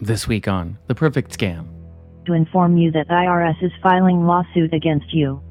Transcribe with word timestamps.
This 0.00 0.28
week 0.28 0.46
on 0.46 0.78
The 0.86 0.94
Perfect 0.94 1.36
Scam. 1.36 1.66
to 2.26 2.32
inform 2.32 2.76
you 2.76 2.92
that 2.92 3.08
IRS 3.08 3.60
is 3.64 3.72
filing 3.82 4.24
lawsuit 4.26 4.72
against 4.72 5.12
you. 5.12 5.42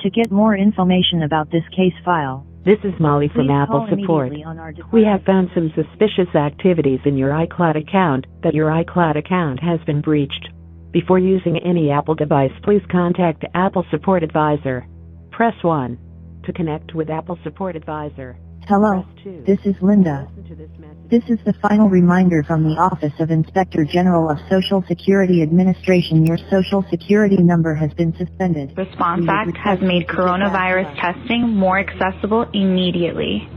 To 0.00 0.10
get 0.10 0.30
more 0.30 0.54
information 0.54 1.22
about 1.22 1.50
this 1.50 1.62
case 1.74 1.94
file, 2.04 2.46
This 2.66 2.80
is 2.84 2.92
Molly 3.00 3.28
from 3.28 3.48
Apple 3.48 3.86
Support. 3.88 4.26
immediately 4.28 4.44
on 4.44 4.58
our 4.58 4.74
We 4.92 5.04
have 5.04 5.24
found 5.24 5.48
some 5.54 5.72
suspicious 5.74 6.34
activities 6.34 7.00
in 7.06 7.16
your 7.16 7.30
iCloud 7.30 7.76
account 7.80 8.26
that 8.42 8.52
your 8.52 8.68
iCloud 8.68 9.16
account 9.16 9.60
has 9.60 9.80
been 9.86 10.02
breached. 10.02 10.50
Before 10.90 11.18
using 11.18 11.56
any 11.58 11.90
Apple 11.90 12.14
device, 12.14 12.52
please 12.62 12.82
contact 12.90 13.46
Apple 13.54 13.86
Support 13.90 14.22
Advisor. 14.22 14.86
Press 15.30 15.54
1 15.62 15.96
to 16.44 16.52
connect 16.52 16.94
with 16.94 17.08
Apple 17.08 17.38
Support 17.42 17.74
Advisor. 17.76 18.36
Hello, 18.68 19.04
this 19.44 19.58
is 19.64 19.74
Linda. 19.82 20.28
This 21.10 21.24
is 21.28 21.38
the 21.44 21.52
final 21.54 21.88
reminder 21.88 22.44
from 22.44 22.62
the 22.62 22.76
Office 22.78 23.12
of 23.18 23.30
Inspector 23.30 23.84
General 23.86 24.30
of 24.30 24.38
Social 24.48 24.84
Security 24.86 25.42
Administration. 25.42 26.24
Your 26.24 26.38
Social 26.48 26.84
Security 26.88 27.38
number 27.38 27.74
has 27.74 27.92
been 27.94 28.16
suspended. 28.16 28.72
Response 28.78 29.22
We 29.22 29.28
Act 29.28 29.56
has 29.56 29.80
made 29.80 29.92
you 29.92 30.00
to 30.00 30.06
get 30.06 30.16
back 30.16 30.16
coronavirus 30.16 31.00
testing 31.00 31.48
more 31.48 31.80
accessible 31.80 32.48
immediately. 32.54 33.48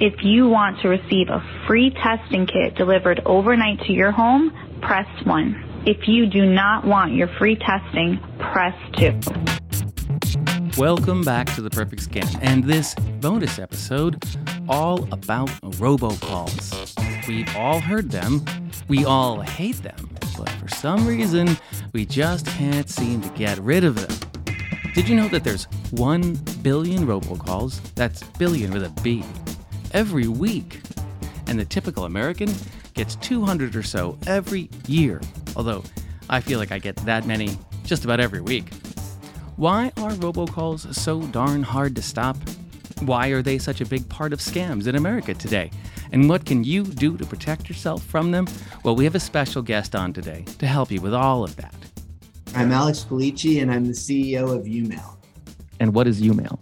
If 0.00 0.24
you 0.24 0.48
want 0.48 0.80
to 0.80 0.88
receive 0.88 1.28
a 1.28 1.40
free 1.68 1.90
testing 1.90 2.46
kit 2.46 2.74
delivered 2.74 3.20
overnight 3.24 3.80
to 3.86 3.92
your 3.92 4.10
home, 4.10 4.50
press 4.82 5.06
1. 5.24 5.84
If 5.86 6.08
you 6.08 6.26
do 6.26 6.44
not 6.44 6.84
want 6.84 7.12
your 7.12 7.28
free 7.38 7.56
testing, 7.56 8.18
press 8.38 8.74
2. 8.98 9.69
Welcome 10.76 11.22
back 11.22 11.52
to 11.54 11.62
The 11.62 11.70
Perfect 11.70 12.08
Scam 12.08 12.38
and 12.42 12.64
this 12.64 12.94
bonus 13.20 13.58
episode 13.58 14.22
all 14.68 15.04
about 15.12 15.48
robocalls. 15.78 17.26
We've 17.26 17.54
all 17.56 17.80
heard 17.80 18.10
them, 18.10 18.44
we 18.88 19.04
all 19.04 19.40
hate 19.40 19.82
them, 19.82 20.10
but 20.38 20.48
for 20.50 20.68
some 20.68 21.06
reason, 21.06 21.56
we 21.92 22.06
just 22.06 22.46
can't 22.46 22.88
seem 22.88 23.20
to 23.22 23.28
get 23.30 23.58
rid 23.58 23.84
of 23.84 23.96
them. 23.96 24.30
Did 24.94 25.08
you 25.08 25.16
know 25.16 25.28
that 25.28 25.44
there's 25.44 25.64
1 25.92 26.34
billion 26.62 27.06
robocalls? 27.06 27.80
That's 27.94 28.22
billion 28.38 28.72
with 28.72 28.84
a 28.84 28.90
B. 29.02 29.22
Every 29.92 30.28
week. 30.28 30.80
And 31.46 31.58
the 31.58 31.64
typical 31.64 32.04
American 32.04 32.52
gets 32.94 33.16
200 33.16 33.76
or 33.76 33.82
so 33.82 34.18
every 34.26 34.68
year. 34.86 35.20
Although 35.56 35.84
I 36.28 36.40
feel 36.40 36.58
like 36.58 36.72
I 36.72 36.78
get 36.78 36.96
that 36.96 37.26
many 37.26 37.56
just 37.84 38.04
about 38.04 38.20
every 38.20 38.40
week. 38.40 38.70
Why 39.60 39.92
are 39.98 40.12
robocalls 40.12 40.94
so 40.94 41.20
darn 41.20 41.62
hard 41.62 41.94
to 41.96 42.00
stop? 42.00 42.38
Why 43.02 43.28
are 43.28 43.42
they 43.42 43.58
such 43.58 43.82
a 43.82 43.84
big 43.84 44.08
part 44.08 44.32
of 44.32 44.38
scams 44.38 44.86
in 44.86 44.94
America 44.94 45.34
today? 45.34 45.70
And 46.12 46.30
what 46.30 46.46
can 46.46 46.64
you 46.64 46.82
do 46.82 47.18
to 47.18 47.26
protect 47.26 47.68
yourself 47.68 48.02
from 48.02 48.30
them? 48.30 48.46
Well, 48.84 48.96
we 48.96 49.04
have 49.04 49.14
a 49.14 49.20
special 49.20 49.60
guest 49.60 49.94
on 49.94 50.14
today 50.14 50.46
to 50.60 50.66
help 50.66 50.90
you 50.90 51.02
with 51.02 51.12
all 51.12 51.44
of 51.44 51.56
that. 51.56 51.74
I'm 52.54 52.72
Alex 52.72 53.04
Quilici, 53.06 53.60
and 53.60 53.70
I'm 53.70 53.84
the 53.84 53.92
CEO 53.92 54.56
of 54.56 54.64
YouMail. 54.64 55.18
And 55.78 55.92
what 55.94 56.06
is 56.06 56.22
YouMail? 56.22 56.58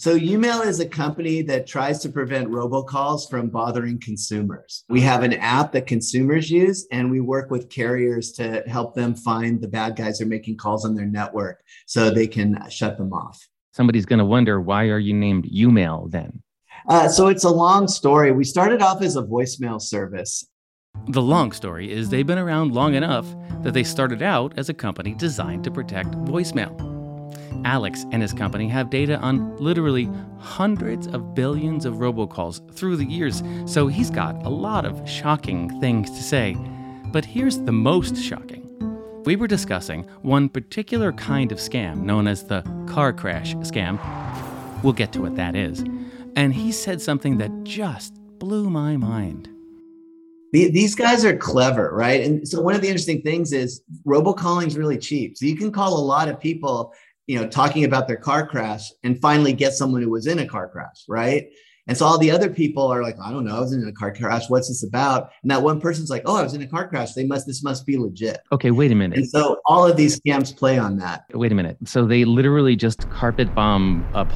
So, 0.00 0.18
YouMail 0.18 0.64
is 0.64 0.80
a 0.80 0.88
company 0.88 1.42
that 1.42 1.66
tries 1.66 1.98
to 1.98 2.08
prevent 2.08 2.48
robocalls 2.48 3.28
from 3.28 3.50
bothering 3.50 4.00
consumers. 4.00 4.82
We 4.88 5.02
have 5.02 5.22
an 5.22 5.34
app 5.34 5.72
that 5.72 5.86
consumers 5.86 6.50
use, 6.50 6.86
and 6.90 7.10
we 7.10 7.20
work 7.20 7.50
with 7.50 7.68
carriers 7.68 8.32
to 8.32 8.62
help 8.66 8.94
them 8.94 9.14
find 9.14 9.60
the 9.60 9.68
bad 9.68 9.96
guys 9.96 10.18
who 10.18 10.24
are 10.24 10.28
making 10.28 10.56
calls 10.56 10.86
on 10.86 10.94
their 10.94 11.04
network 11.04 11.60
so 11.84 12.08
they 12.08 12.26
can 12.26 12.58
shut 12.70 12.96
them 12.96 13.12
off. 13.12 13.46
Somebody's 13.74 14.06
going 14.06 14.20
to 14.20 14.24
wonder 14.24 14.58
why 14.58 14.84
are 14.84 14.98
you 14.98 15.12
named 15.12 15.44
YouMail 15.44 16.10
then? 16.10 16.42
Uh, 16.88 17.06
so, 17.06 17.28
it's 17.28 17.44
a 17.44 17.50
long 17.50 17.86
story. 17.86 18.32
We 18.32 18.44
started 18.44 18.80
off 18.80 19.02
as 19.02 19.16
a 19.16 19.22
voicemail 19.22 19.82
service. 19.82 20.46
The 21.08 21.20
long 21.20 21.52
story 21.52 21.92
is 21.92 22.08
they've 22.08 22.26
been 22.26 22.38
around 22.38 22.72
long 22.72 22.94
enough 22.94 23.26
that 23.60 23.74
they 23.74 23.84
started 23.84 24.22
out 24.22 24.54
as 24.56 24.70
a 24.70 24.74
company 24.74 25.12
designed 25.14 25.62
to 25.64 25.70
protect 25.70 26.12
voicemail. 26.12 26.89
Alex 27.64 28.06
and 28.12 28.22
his 28.22 28.32
company 28.32 28.68
have 28.68 28.90
data 28.90 29.18
on 29.18 29.56
literally 29.56 30.08
hundreds 30.38 31.06
of 31.08 31.34
billions 31.34 31.84
of 31.84 31.94
robocalls 31.94 32.60
through 32.74 32.96
the 32.96 33.04
years, 33.04 33.42
so 33.66 33.86
he's 33.86 34.10
got 34.10 34.34
a 34.44 34.48
lot 34.48 34.84
of 34.84 35.08
shocking 35.08 35.80
things 35.80 36.10
to 36.10 36.22
say. 36.22 36.56
But 37.12 37.24
here's 37.24 37.58
the 37.58 37.72
most 37.72 38.16
shocking. 38.16 38.66
We 39.24 39.36
were 39.36 39.46
discussing 39.46 40.04
one 40.22 40.48
particular 40.48 41.12
kind 41.12 41.52
of 41.52 41.58
scam 41.58 42.02
known 42.02 42.26
as 42.26 42.44
the 42.44 42.62
car 42.86 43.12
crash 43.12 43.54
scam. 43.56 43.98
We'll 44.82 44.94
get 44.94 45.12
to 45.12 45.20
what 45.20 45.36
that 45.36 45.54
is. 45.54 45.84
And 46.36 46.54
he 46.54 46.72
said 46.72 47.02
something 47.02 47.38
that 47.38 47.64
just 47.64 48.14
blew 48.38 48.70
my 48.70 48.96
mind. 48.96 49.48
These 50.52 50.96
guys 50.96 51.24
are 51.24 51.36
clever, 51.36 51.90
right? 51.94 52.22
And 52.22 52.48
so, 52.48 52.60
one 52.60 52.74
of 52.74 52.80
the 52.80 52.88
interesting 52.88 53.22
things 53.22 53.52
is 53.52 53.82
robocalling 54.04 54.66
is 54.66 54.76
really 54.76 54.98
cheap. 54.98 55.38
So, 55.38 55.46
you 55.46 55.56
can 55.56 55.70
call 55.70 55.96
a 55.96 56.02
lot 56.02 56.28
of 56.28 56.40
people 56.40 56.92
you 57.26 57.38
know, 57.38 57.46
talking 57.46 57.84
about 57.84 58.08
their 58.08 58.16
car 58.16 58.46
crash 58.46 58.90
and 59.04 59.20
finally 59.20 59.52
get 59.52 59.72
someone 59.72 60.02
who 60.02 60.10
was 60.10 60.26
in 60.26 60.38
a 60.38 60.46
car 60.46 60.68
crash, 60.68 61.04
right? 61.08 61.48
And 61.86 61.96
so 61.96 62.06
all 62.06 62.18
the 62.18 62.30
other 62.30 62.48
people 62.48 62.86
are 62.86 63.02
like, 63.02 63.16
I 63.20 63.32
don't 63.32 63.44
know, 63.44 63.56
I 63.56 63.60
was 63.60 63.72
in 63.72 63.86
a 63.86 63.92
car 63.92 64.14
crash. 64.14 64.48
What's 64.48 64.68
this 64.68 64.84
about? 64.84 65.30
And 65.42 65.50
that 65.50 65.62
one 65.62 65.80
person's 65.80 66.10
like, 66.10 66.22
Oh, 66.24 66.36
I 66.36 66.42
was 66.42 66.54
in 66.54 66.62
a 66.62 66.66
car 66.66 66.86
crash. 66.88 67.14
They 67.14 67.24
must, 67.24 67.46
this 67.46 67.64
must 67.64 67.84
be 67.86 67.96
legit. 67.96 68.38
Okay, 68.52 68.70
wait 68.70 68.92
a 68.92 68.94
minute. 68.94 69.18
And 69.18 69.28
so 69.28 69.60
all 69.66 69.86
of 69.86 69.96
these 69.96 70.20
scams 70.20 70.56
play 70.56 70.78
on 70.78 70.98
that. 70.98 71.24
Wait 71.32 71.50
a 71.50 71.54
minute. 71.54 71.78
So 71.84 72.06
they 72.06 72.24
literally 72.24 72.76
just 72.76 73.08
carpet 73.10 73.54
bomb 73.54 74.06
a 74.14 74.28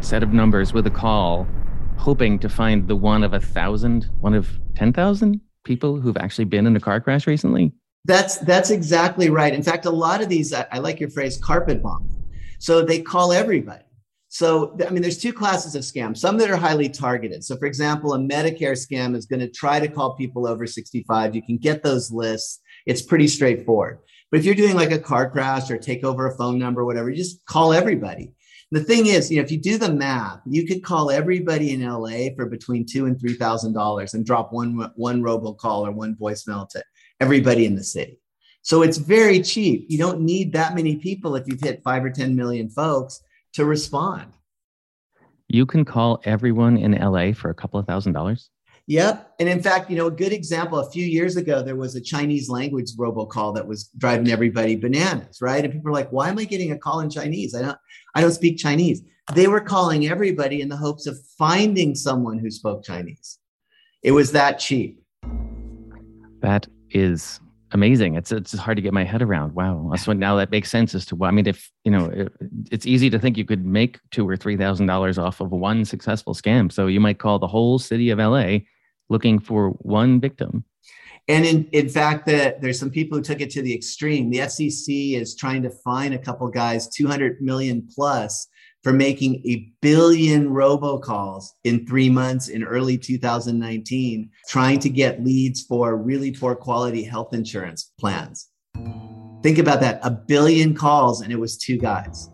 set 0.00 0.22
of 0.22 0.32
numbers 0.32 0.72
with 0.72 0.86
a 0.86 0.90
call, 0.90 1.46
hoping 1.96 2.38
to 2.40 2.48
find 2.48 2.86
the 2.88 2.96
one 2.96 3.22
of 3.22 3.32
a 3.32 3.40
thousand, 3.40 4.10
one 4.20 4.34
of 4.34 4.58
10,000 4.74 5.40
people 5.64 6.00
who've 6.00 6.16
actually 6.16 6.44
been 6.44 6.66
in 6.66 6.76
a 6.76 6.80
car 6.80 7.00
crash 7.00 7.26
recently? 7.26 7.72
That's 8.06 8.38
that's 8.38 8.70
exactly 8.70 9.28
right. 9.28 9.54
In 9.54 9.62
fact, 9.62 9.84
a 9.84 9.90
lot 9.90 10.22
of 10.22 10.28
these, 10.28 10.52
I, 10.52 10.66
I 10.72 10.78
like 10.78 11.00
your 11.00 11.10
phrase, 11.10 11.38
carpet 11.38 11.82
bomb. 11.82 12.08
So 12.60 12.82
they 12.82 13.00
call 13.00 13.32
everybody. 13.32 13.84
So 14.28 14.76
I 14.86 14.90
mean, 14.90 15.02
there's 15.02 15.18
two 15.18 15.32
classes 15.32 15.74
of 15.74 15.82
scams. 15.82 16.18
Some 16.18 16.36
that 16.38 16.50
are 16.50 16.56
highly 16.56 16.88
targeted. 16.88 17.42
So, 17.42 17.56
for 17.56 17.66
example, 17.66 18.14
a 18.14 18.18
Medicare 18.18 18.78
scam 18.78 19.16
is 19.16 19.26
going 19.26 19.40
to 19.40 19.50
try 19.50 19.80
to 19.80 19.88
call 19.88 20.14
people 20.14 20.46
over 20.46 20.66
65. 20.66 21.34
You 21.34 21.42
can 21.42 21.56
get 21.56 21.82
those 21.82 22.12
lists. 22.12 22.60
It's 22.86 23.02
pretty 23.02 23.28
straightforward. 23.28 23.98
But 24.30 24.38
if 24.38 24.46
you're 24.46 24.54
doing 24.54 24.76
like 24.76 24.92
a 24.92 24.98
car 24.98 25.28
crash 25.28 25.70
or 25.70 25.78
take 25.78 26.04
over 26.04 26.28
a 26.28 26.36
phone 26.36 26.58
number, 26.58 26.82
or 26.82 26.84
whatever, 26.84 27.10
you 27.10 27.16
just 27.16 27.44
call 27.46 27.72
everybody. 27.72 28.32
The 28.70 28.84
thing 28.84 29.06
is, 29.06 29.30
you 29.30 29.38
know, 29.38 29.42
if 29.42 29.50
you 29.50 29.58
do 29.58 29.78
the 29.78 29.92
math, 29.92 30.40
you 30.46 30.64
could 30.64 30.84
call 30.84 31.10
everybody 31.10 31.72
in 31.72 31.82
LA 31.82 32.28
for 32.36 32.46
between 32.46 32.86
two 32.86 33.06
and 33.06 33.18
three 33.18 33.34
thousand 33.34 33.72
dollars 33.72 34.12
and 34.14 34.24
drop 34.24 34.52
one 34.52 34.92
one 34.96 35.22
robocall 35.22 35.88
or 35.88 35.92
one 35.92 36.14
voicemail 36.14 36.68
to 36.68 36.84
everybody 37.20 37.64
in 37.64 37.74
the 37.74 37.82
city. 37.82 38.19
So 38.62 38.82
it's 38.82 38.98
very 38.98 39.40
cheap. 39.40 39.86
You 39.88 39.98
don't 39.98 40.20
need 40.20 40.52
that 40.52 40.74
many 40.74 40.96
people 40.96 41.34
if 41.36 41.46
you've 41.46 41.60
hit 41.60 41.82
five 41.82 42.04
or 42.04 42.10
10 42.10 42.36
million 42.36 42.68
folks 42.68 43.20
to 43.54 43.64
respond. 43.64 44.32
You 45.48 45.66
can 45.66 45.84
call 45.84 46.20
everyone 46.24 46.76
in 46.76 46.92
LA 46.92 47.32
for 47.32 47.50
a 47.50 47.54
couple 47.54 47.80
of 47.80 47.86
thousand 47.86 48.12
dollars? 48.12 48.50
Yep. 48.86 49.34
And 49.38 49.48
in 49.48 49.62
fact, 49.62 49.88
you 49.88 49.96
know, 49.96 50.08
a 50.08 50.10
good 50.10 50.32
example 50.32 50.78
a 50.78 50.90
few 50.90 51.06
years 51.06 51.36
ago, 51.36 51.62
there 51.62 51.76
was 51.76 51.94
a 51.94 52.00
Chinese 52.00 52.48
language 52.48 52.96
robocall 52.96 53.54
that 53.54 53.66
was 53.66 53.84
driving 53.98 54.30
everybody 54.30 54.74
bananas, 54.76 55.40
right? 55.40 55.64
And 55.64 55.72
people 55.72 55.90
are 55.90 55.94
like, 55.94 56.10
why 56.10 56.28
am 56.28 56.38
I 56.38 56.44
getting 56.44 56.72
a 56.72 56.78
call 56.78 57.00
in 57.00 57.08
Chinese? 57.08 57.54
I 57.54 57.62
don't, 57.62 57.78
I 58.14 58.20
don't 58.20 58.32
speak 58.32 58.58
Chinese. 58.58 59.02
They 59.34 59.46
were 59.46 59.60
calling 59.60 60.08
everybody 60.08 60.60
in 60.60 60.68
the 60.68 60.76
hopes 60.76 61.06
of 61.06 61.16
finding 61.38 61.94
someone 61.94 62.38
who 62.38 62.50
spoke 62.50 62.82
Chinese. 62.82 63.38
It 64.02 64.10
was 64.10 64.32
that 64.32 64.58
cheap. 64.58 65.04
That 66.40 66.66
is 66.90 67.38
amazing. 67.72 68.16
It's 68.16 68.32
it's 68.32 68.52
hard 68.52 68.76
to 68.76 68.82
get 68.82 68.92
my 68.92 69.04
head 69.04 69.22
around. 69.22 69.54
Wow. 69.54 69.92
So 69.96 70.12
now 70.12 70.36
that 70.36 70.50
makes 70.50 70.70
sense 70.70 70.94
as 70.94 71.06
to 71.06 71.16
why. 71.16 71.28
I 71.28 71.30
mean, 71.30 71.46
if 71.46 71.70
you 71.84 71.90
know, 71.90 72.06
it, 72.06 72.32
it's 72.70 72.86
easy 72.86 73.10
to 73.10 73.18
think 73.18 73.36
you 73.36 73.44
could 73.44 73.64
make 73.64 73.98
two 74.10 74.28
or 74.28 74.36
three 74.36 74.56
thousand 74.56 74.86
dollars 74.86 75.18
off 75.18 75.40
of 75.40 75.50
one 75.50 75.84
successful 75.84 76.34
scam. 76.34 76.70
So 76.70 76.86
you 76.86 77.00
might 77.00 77.18
call 77.18 77.38
the 77.38 77.46
whole 77.46 77.78
city 77.78 78.10
of 78.10 78.18
LA 78.18 78.58
looking 79.08 79.38
for 79.38 79.70
one 79.70 80.20
victim. 80.20 80.64
And 81.28 81.44
in, 81.44 81.68
in 81.72 81.88
fact, 81.88 82.26
that 82.26 82.60
there's 82.60 82.78
some 82.78 82.90
people 82.90 83.18
who 83.18 83.22
took 83.22 83.40
it 83.40 83.50
to 83.50 83.62
the 83.62 83.74
extreme. 83.74 84.30
The 84.30 84.38
FCC 84.38 85.14
is 85.14 85.36
trying 85.36 85.62
to 85.62 85.70
fine 85.70 86.12
a 86.12 86.18
couple 86.18 86.48
guys 86.48 86.88
200 86.88 87.40
million 87.40 87.86
plus 87.94 88.48
for 88.82 88.92
making 88.92 89.36
a 89.46 89.70
billion 89.82 90.48
robocalls 90.50 91.44
in 91.64 91.86
three 91.86 92.08
months 92.08 92.48
in 92.48 92.64
early 92.64 92.96
2019, 92.96 94.30
trying 94.48 94.78
to 94.78 94.88
get 94.88 95.22
leads 95.22 95.62
for 95.62 95.96
really 95.96 96.32
poor 96.32 96.54
quality 96.54 97.02
health 97.02 97.34
insurance 97.34 97.92
plans. 97.98 98.48
Think 99.42 99.58
about 99.58 99.80
that 99.80 100.00
a 100.02 100.10
billion 100.10 100.74
calls, 100.74 101.22
and 101.22 101.32
it 101.32 101.36
was 101.36 101.56
two 101.56 101.78
guys. 101.78 102.30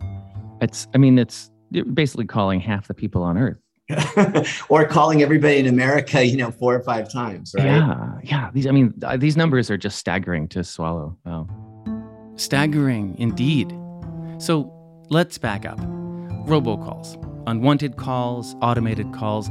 It's 0.61 0.87
I 0.93 0.97
mean, 0.97 1.17
it's 1.17 1.49
basically 1.93 2.25
calling 2.25 2.59
half 2.59 2.87
the 2.87 2.93
people 2.93 3.23
on 3.23 3.37
earth. 3.37 3.57
or 4.69 4.85
calling 4.85 5.21
everybody 5.21 5.57
in 5.59 5.67
America, 5.67 6.25
you 6.25 6.35
know, 6.35 6.51
four 6.51 6.75
or 6.75 6.83
five 6.83 7.09
times, 7.09 7.53
right? 7.57 7.65
Yeah, 7.65 8.19
yeah. 8.21 8.49
These, 8.53 8.67
I 8.67 8.71
mean, 8.71 8.93
uh, 9.01 9.15
these 9.15 9.37
numbers 9.37 9.71
are 9.71 9.77
just 9.77 9.97
staggering 9.97 10.49
to 10.49 10.63
swallow. 10.63 11.17
Wow. 11.25 11.47
Staggering 12.35 13.15
indeed. 13.17 13.71
So 14.39 14.73
let's 15.09 15.37
back 15.37 15.65
up. 15.65 15.79
Robocalls, 16.47 17.21
unwanted 17.45 17.97
calls, 17.97 18.55
automated 18.61 19.11
calls, 19.13 19.49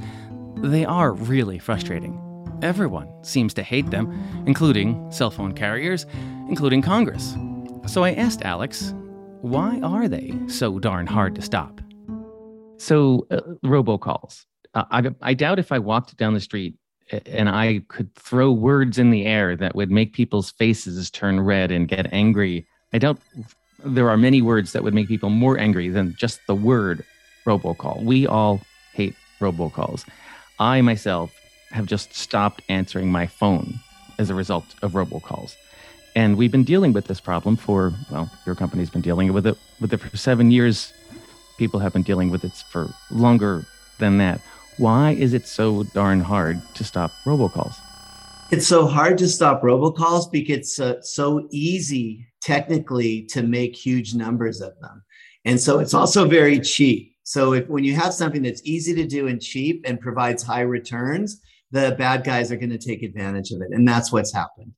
they 0.56 0.84
are 0.86 1.12
really 1.12 1.58
frustrating. 1.58 2.18
everyone 2.62 3.08
seems 3.22 3.54
to 3.54 3.62
hate 3.62 3.90
them, 3.90 4.12
including 4.46 5.10
cell 5.10 5.30
phone 5.30 5.52
carriers, 5.52 6.06
including 6.48 6.82
Congress. 6.82 7.36
So 7.86 8.04
I 8.04 8.12
asked 8.14 8.42
Alex, 8.42 8.94
why 9.42 9.80
are 9.80 10.08
they 10.08 10.34
so 10.46 10.78
darn 10.78 11.06
hard 11.06 11.34
to 11.36 11.42
stop? 11.42 11.80
So, 12.78 13.26
uh, 13.30 13.40
robocalls. 13.64 14.44
Uh, 14.74 14.84
I, 14.90 15.10
I 15.22 15.34
doubt 15.34 15.58
if 15.58 15.72
I 15.72 15.78
walked 15.78 16.16
down 16.16 16.34
the 16.34 16.40
street 16.40 16.74
and 17.24 17.48
I 17.48 17.82
could 17.88 18.14
throw 18.14 18.50
words 18.50 18.98
in 18.98 19.10
the 19.10 19.24
air 19.24 19.56
that 19.56 19.74
would 19.74 19.90
make 19.90 20.12
people's 20.12 20.50
faces 20.50 21.10
turn 21.10 21.40
red 21.40 21.70
and 21.70 21.88
get 21.88 22.12
angry. 22.12 22.66
I 22.92 22.98
doubt 22.98 23.18
there 23.84 24.08
are 24.10 24.16
many 24.16 24.42
words 24.42 24.72
that 24.72 24.82
would 24.82 24.94
make 24.94 25.08
people 25.08 25.30
more 25.30 25.58
angry 25.58 25.88
than 25.88 26.14
just 26.18 26.40
the 26.46 26.54
word 26.54 27.04
robocall. 27.46 28.02
We 28.02 28.26
all 28.26 28.60
hate 28.92 29.14
robocalls. 29.40 30.04
I 30.58 30.80
myself 30.80 31.32
have 31.70 31.86
just 31.86 32.14
stopped 32.14 32.62
answering 32.68 33.10
my 33.10 33.26
phone 33.26 33.74
as 34.18 34.30
a 34.30 34.34
result 34.34 34.74
of 34.82 34.92
robocalls. 34.92 35.54
And 36.14 36.36
we've 36.38 36.50
been 36.50 36.64
dealing 36.64 36.94
with 36.94 37.06
this 37.06 37.20
problem 37.20 37.56
for, 37.56 37.92
well, 38.10 38.30
your 38.46 38.54
company's 38.54 38.88
been 38.88 39.02
dealing 39.02 39.32
with 39.32 39.46
it 39.46 39.58
with 39.80 39.92
it 39.92 39.98
for 39.98 40.16
seven 40.16 40.50
years. 40.50 40.92
People 41.58 41.80
have 41.80 41.92
been 41.92 42.02
dealing 42.02 42.30
with 42.30 42.44
it 42.44 42.52
for 42.70 42.88
longer 43.10 43.66
than 43.98 44.18
that. 44.18 44.40
Why 44.78 45.10
is 45.10 45.34
it 45.34 45.46
so 45.46 45.82
darn 45.82 46.20
hard 46.20 46.60
to 46.74 46.84
stop 46.84 47.12
robocalls? 47.24 47.74
It's 48.50 48.66
so 48.66 48.86
hard 48.86 49.18
to 49.18 49.28
stop 49.28 49.62
robocalls 49.62 50.30
because 50.30 50.58
it's 50.58 50.80
uh, 50.80 51.02
so 51.02 51.48
easy 51.50 52.26
technically 52.46 53.22
to 53.22 53.42
make 53.42 53.74
huge 53.74 54.14
numbers 54.14 54.60
of 54.60 54.72
them. 54.80 55.02
And 55.44 55.60
so 55.60 55.80
it's 55.80 55.94
also 55.94 56.28
very 56.28 56.60
cheap. 56.60 57.12
So 57.24 57.54
if 57.54 57.68
when 57.68 57.82
you 57.82 57.94
have 57.96 58.14
something 58.14 58.42
that's 58.42 58.62
easy 58.64 58.94
to 58.94 59.04
do 59.04 59.26
and 59.26 59.42
cheap 59.42 59.82
and 59.84 60.00
provides 60.00 60.44
high 60.44 60.60
returns, 60.60 61.40
the 61.72 61.96
bad 61.98 62.22
guys 62.22 62.52
are 62.52 62.56
going 62.56 62.70
to 62.70 62.78
take 62.78 63.02
advantage 63.02 63.50
of 63.50 63.60
it. 63.62 63.68
And 63.72 63.86
that's 63.86 64.12
what's 64.12 64.32
happened. 64.32 64.72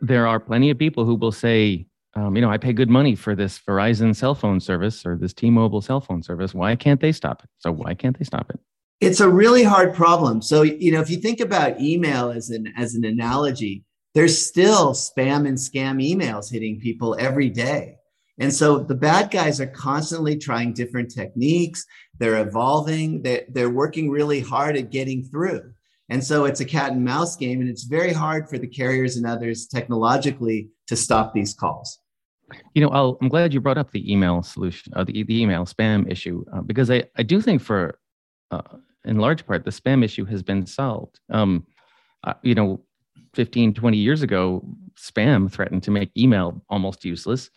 There 0.00 0.26
are 0.26 0.40
plenty 0.40 0.70
of 0.70 0.78
people 0.78 1.04
who 1.04 1.14
will 1.14 1.30
say, 1.30 1.86
um, 2.14 2.34
you 2.34 2.42
know, 2.42 2.50
I 2.50 2.58
pay 2.58 2.72
good 2.72 2.90
money 2.90 3.14
for 3.14 3.36
this 3.36 3.60
Verizon 3.60 4.16
cell 4.16 4.34
phone 4.34 4.58
service 4.58 5.06
or 5.06 5.16
this 5.16 5.32
T 5.32 5.50
Mobile 5.50 5.80
cell 5.80 6.00
phone 6.00 6.24
service. 6.24 6.52
Why 6.52 6.74
can't 6.74 7.00
they 7.00 7.12
stop 7.12 7.44
it? 7.44 7.50
So, 7.58 7.70
why 7.70 7.94
can't 7.94 8.18
they 8.18 8.24
stop 8.24 8.50
it? 8.50 8.58
It's 9.00 9.20
a 9.20 9.28
really 9.28 9.62
hard 9.62 9.94
problem. 9.94 10.42
So, 10.42 10.62
you 10.62 10.90
know, 10.90 11.00
if 11.00 11.08
you 11.10 11.18
think 11.18 11.38
about 11.38 11.80
email 11.80 12.32
as 12.32 12.50
an, 12.50 12.72
as 12.76 12.96
an 12.96 13.04
analogy, 13.04 13.84
there's 14.18 14.44
still 14.44 14.94
spam 14.94 15.46
and 15.46 15.56
scam 15.56 16.02
emails 16.02 16.50
hitting 16.50 16.80
people 16.80 17.14
every 17.20 17.48
day. 17.48 17.94
And 18.40 18.52
so 18.52 18.80
the 18.80 18.96
bad 18.96 19.30
guys 19.30 19.60
are 19.60 19.68
constantly 19.68 20.36
trying 20.36 20.72
different 20.72 21.14
techniques. 21.14 21.86
They're 22.18 22.44
evolving. 22.44 23.22
They're, 23.22 23.44
they're 23.48 23.70
working 23.70 24.10
really 24.10 24.40
hard 24.40 24.76
at 24.76 24.90
getting 24.90 25.22
through. 25.22 25.72
And 26.08 26.24
so 26.24 26.46
it's 26.46 26.58
a 26.58 26.64
cat 26.64 26.90
and 26.90 27.04
mouse 27.04 27.36
game, 27.36 27.60
and 27.60 27.70
it's 27.70 27.84
very 27.84 28.12
hard 28.12 28.48
for 28.48 28.58
the 28.58 28.66
carriers 28.66 29.14
and 29.16 29.24
others 29.24 29.68
technologically 29.68 30.70
to 30.88 30.96
stop 30.96 31.32
these 31.32 31.54
calls. 31.54 32.00
You 32.74 32.82
know, 32.82 32.88
i 32.88 33.24
am 33.24 33.28
glad 33.28 33.54
you 33.54 33.60
brought 33.60 33.78
up 33.78 33.92
the 33.92 34.12
email 34.12 34.42
solution, 34.42 34.92
uh, 34.96 35.04
the, 35.04 35.22
the 35.22 35.40
email 35.40 35.64
spam 35.64 36.10
issue, 36.10 36.44
uh, 36.52 36.62
because 36.62 36.90
I, 36.90 37.04
I 37.16 37.22
do 37.22 37.40
think 37.40 37.62
for, 37.62 38.00
uh, 38.50 38.62
in 39.04 39.18
large 39.18 39.46
part, 39.46 39.64
the 39.64 39.70
spam 39.70 40.02
issue 40.02 40.24
has 40.24 40.42
been 40.42 40.66
solved. 40.66 41.20
Um, 41.30 41.68
uh, 42.24 42.34
you 42.42 42.56
know, 42.56 42.82
15, 43.38 43.72
20 43.72 43.96
years 43.96 44.20
ago, 44.20 44.64
spam 44.96 45.48
threatened 45.48 45.84
to 45.84 45.92
make 45.92 46.10
email 46.16 46.60
almost 46.68 47.04
useless. 47.04 47.50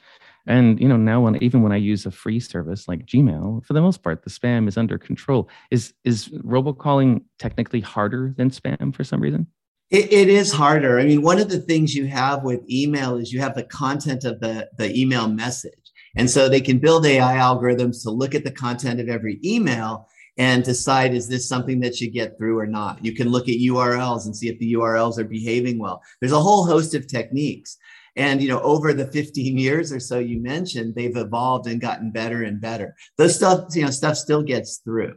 And 0.45 0.80
you 0.80 0.88
know 0.88 0.95
now, 0.95 1.22
when 1.22 1.42
even 1.42 1.63
when 1.63 1.72
I 1.72 1.78
use 1.78 2.06
a 2.06 2.12
free 2.12 2.39
service 2.39 2.88
like 2.88 3.07
Gmail, 3.07 3.66
for 3.66 3.74
the 3.74 3.81
most 3.81 4.04
part, 4.04 4.22
the 4.22 4.30
spam 4.30 4.68
is 4.68 4.78
under 4.78 5.00
control. 5.00 5.50
Is 5.72 5.95
is 6.04 6.28
robocalling 6.30 7.24
technically 7.39 7.81
harder 7.81 8.36
than 8.38 8.51
spam 8.51 8.94
for 8.94 9.04
some 9.04 9.22
reason? 9.22 9.48
It, 9.89 10.13
it 10.13 10.30
is 10.30 10.51
harder. 10.51 11.00
I 11.00 11.06
mean, 11.06 11.24
one 11.24 11.39
of 11.39 11.50
the 11.50 11.60
things 11.60 11.95
you 11.95 12.06
have 12.06 12.44
with 12.44 12.62
email 12.69 13.18
is 13.18 13.33
you 13.33 13.39
have 13.39 13.56
the 13.56 13.63
content 13.63 14.24
of 14.24 14.39
the 14.39 14.69
the 14.78 14.95
email 14.95 15.28
message, 15.28 15.92
and 16.16 16.30
so 16.30 16.48
they 16.48 16.62
can 16.62 16.78
build 16.78 17.07
AI 17.07 17.38
algorithms 17.38 18.04
to 18.04 18.12
look 18.12 18.36
at 18.36 18.44
the 18.44 18.51
content 18.51 19.00
of 19.00 19.10
every 19.10 19.39
email 19.44 20.07
and 20.38 20.63
decide 20.63 21.13
is 21.13 21.28
this 21.28 21.48
something 21.48 21.80
that 21.81 21.95
should 21.95 22.13
get 22.13 22.38
through 22.38 22.57
or 22.57 22.68
not. 22.68 23.04
You 23.04 23.13
can 23.13 23.30
look 23.30 23.50
at 23.50 23.56
URLs 23.56 24.25
and 24.25 24.36
see 24.36 24.50
if 24.50 24.57
the 24.60 24.74
URLs 24.74 25.18
are 25.18 25.25
behaving 25.25 25.78
well. 25.80 26.01
There's 26.19 26.31
a 26.31 26.39
whole 26.39 26.66
host 26.66 26.95
of 26.95 27.07
techniques. 27.07 27.78
And 28.16 28.42
you 28.42 28.50
know, 28.50 28.62
over 28.62 28.94
the 28.94 29.07
15 29.07 29.57
years 29.57 29.92
or 29.92 30.00
so 30.00 30.19
you 30.19 30.42
mentioned, 30.42 30.95
they've 30.95 31.16
evolved 31.16 31.68
and 31.68 31.80
gotten 31.80 32.12
better 32.12 32.44
and 32.44 32.60
better. 32.60 32.95
Those 33.18 33.36
stuff, 33.36 33.75
you 33.75 33.83
know, 33.83 33.92
stuff 33.92 34.18
still 34.18 34.44
gets 34.44 34.78
through. 34.78 35.16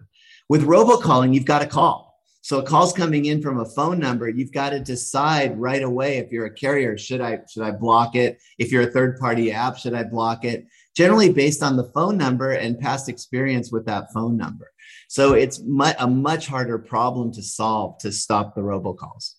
With 0.49 0.67
robocalling, 0.67 1.35
you've 1.35 1.47
got 1.47 1.61
to 1.61 1.67
call. 1.67 2.15
So 2.43 2.59
a 2.59 2.63
call's 2.63 2.93
coming 2.93 3.25
in 3.25 3.41
from 3.41 3.59
a 3.59 3.65
phone 3.65 3.99
number, 3.99 4.29
you've 4.29 4.53
got 4.53 4.71
to 4.71 4.79
decide 4.79 5.59
right 5.59 5.83
away 5.83 6.19
if 6.19 6.31
you're 6.31 6.45
a 6.45 6.53
carrier, 6.53 6.99
should 6.99 7.23
I 7.23 7.39
should 7.49 7.63
I 7.63 7.71
block 7.71 8.17
it? 8.17 8.39
If 8.59 8.71
you're 8.71 8.83
a 8.83 8.91
third-party 8.91 9.51
app, 9.51 9.79
should 9.79 9.95
I 9.95 10.05
block 10.05 10.45
it? 10.45 10.67
Generally 10.95 11.33
based 11.33 11.63
on 11.63 11.77
the 11.77 11.91
phone 11.95 12.19
number 12.19 12.51
and 12.51 12.79
past 12.79 13.09
experience 13.09 13.73
with 13.73 13.87
that 13.87 14.13
phone 14.13 14.37
number. 14.37 14.71
So 15.15 15.35
it's 15.35 15.61
mu- 15.65 15.93
a 16.01 16.09
much 16.09 16.49
harder 16.49 16.77
problem 16.77 17.31
to 17.35 17.43
solve 17.43 17.99
to 17.99 18.11
stop 18.11 18.57
the 18.57 18.63
robocalls. 18.63 19.35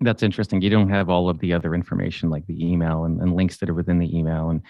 That's 0.00 0.24
interesting. 0.24 0.60
You 0.60 0.70
don't 0.70 0.88
have 0.88 1.08
all 1.08 1.28
of 1.28 1.38
the 1.38 1.52
other 1.52 1.72
information 1.72 2.30
like 2.30 2.44
the 2.48 2.66
email 2.66 3.04
and, 3.04 3.20
and 3.20 3.36
links 3.36 3.58
that 3.58 3.70
are 3.70 3.74
within 3.74 4.00
the 4.00 4.12
email 4.12 4.50
and 4.50 4.60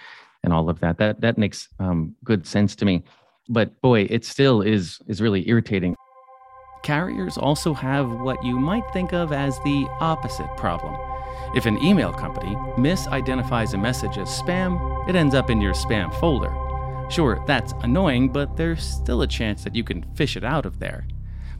and 0.43 0.53
all 0.53 0.69
of 0.69 0.81
that. 0.81 0.99
That 0.99 1.23
that 1.23 1.39
makes 1.39 1.69
um, 1.79 2.15
good 2.25 2.47
sense 2.47 2.77
to 2.77 2.85
me. 2.85 3.05
But 3.49 3.81
boy, 3.81 4.07
it 4.11 4.23
still 4.27 4.61
is 4.61 4.99
is 5.07 5.23
really 5.23 5.49
irritating. 5.49 5.97
Carriers 6.83 7.39
also 7.39 7.73
have 7.73 8.11
what 8.21 8.45
you 8.45 8.61
might 8.61 8.85
think 8.93 9.15
of 9.15 9.33
as 9.33 9.59
the 9.61 9.87
opposite 10.01 10.55
problem. 10.59 10.95
If 11.57 11.65
an 11.65 11.83
email 11.83 12.13
company 12.13 12.55
misidentifies 12.77 13.73
a 13.73 13.79
message 13.79 14.19
as 14.19 14.29
spam, 14.29 15.09
it 15.09 15.17
ends 15.17 15.35
up 15.35 15.49
in 15.49 15.63
your 15.63 15.73
spam 15.73 16.13
folder. 16.21 16.55
Sure, 17.11 17.43
that's 17.47 17.73
annoying, 17.83 18.29
but 18.29 18.57
there's 18.57 18.83
still 18.83 19.23
a 19.23 19.27
chance 19.27 19.63
that 19.63 19.75
you 19.75 19.85
can 19.85 20.03
fish 20.15 20.37
it 20.37 20.45
out 20.45 20.67
of 20.67 20.79
there. 20.81 21.07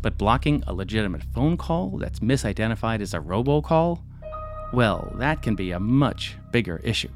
But 0.03 0.19
blocking 0.19 0.65
a 0.67 0.75
legitimate 0.75 1.23
phone 1.35 1.57
call 1.57 1.99
that's 1.99 2.21
misidentified 2.21 3.01
as 3.01 3.15
a 3.15 3.21
robocall? 3.21 4.03
Well, 4.73 5.13
that 5.17 5.43
can 5.43 5.55
be 5.55 5.71
a 5.71 5.79
much 5.79 6.37
bigger 6.51 6.79
issue. 6.79 7.11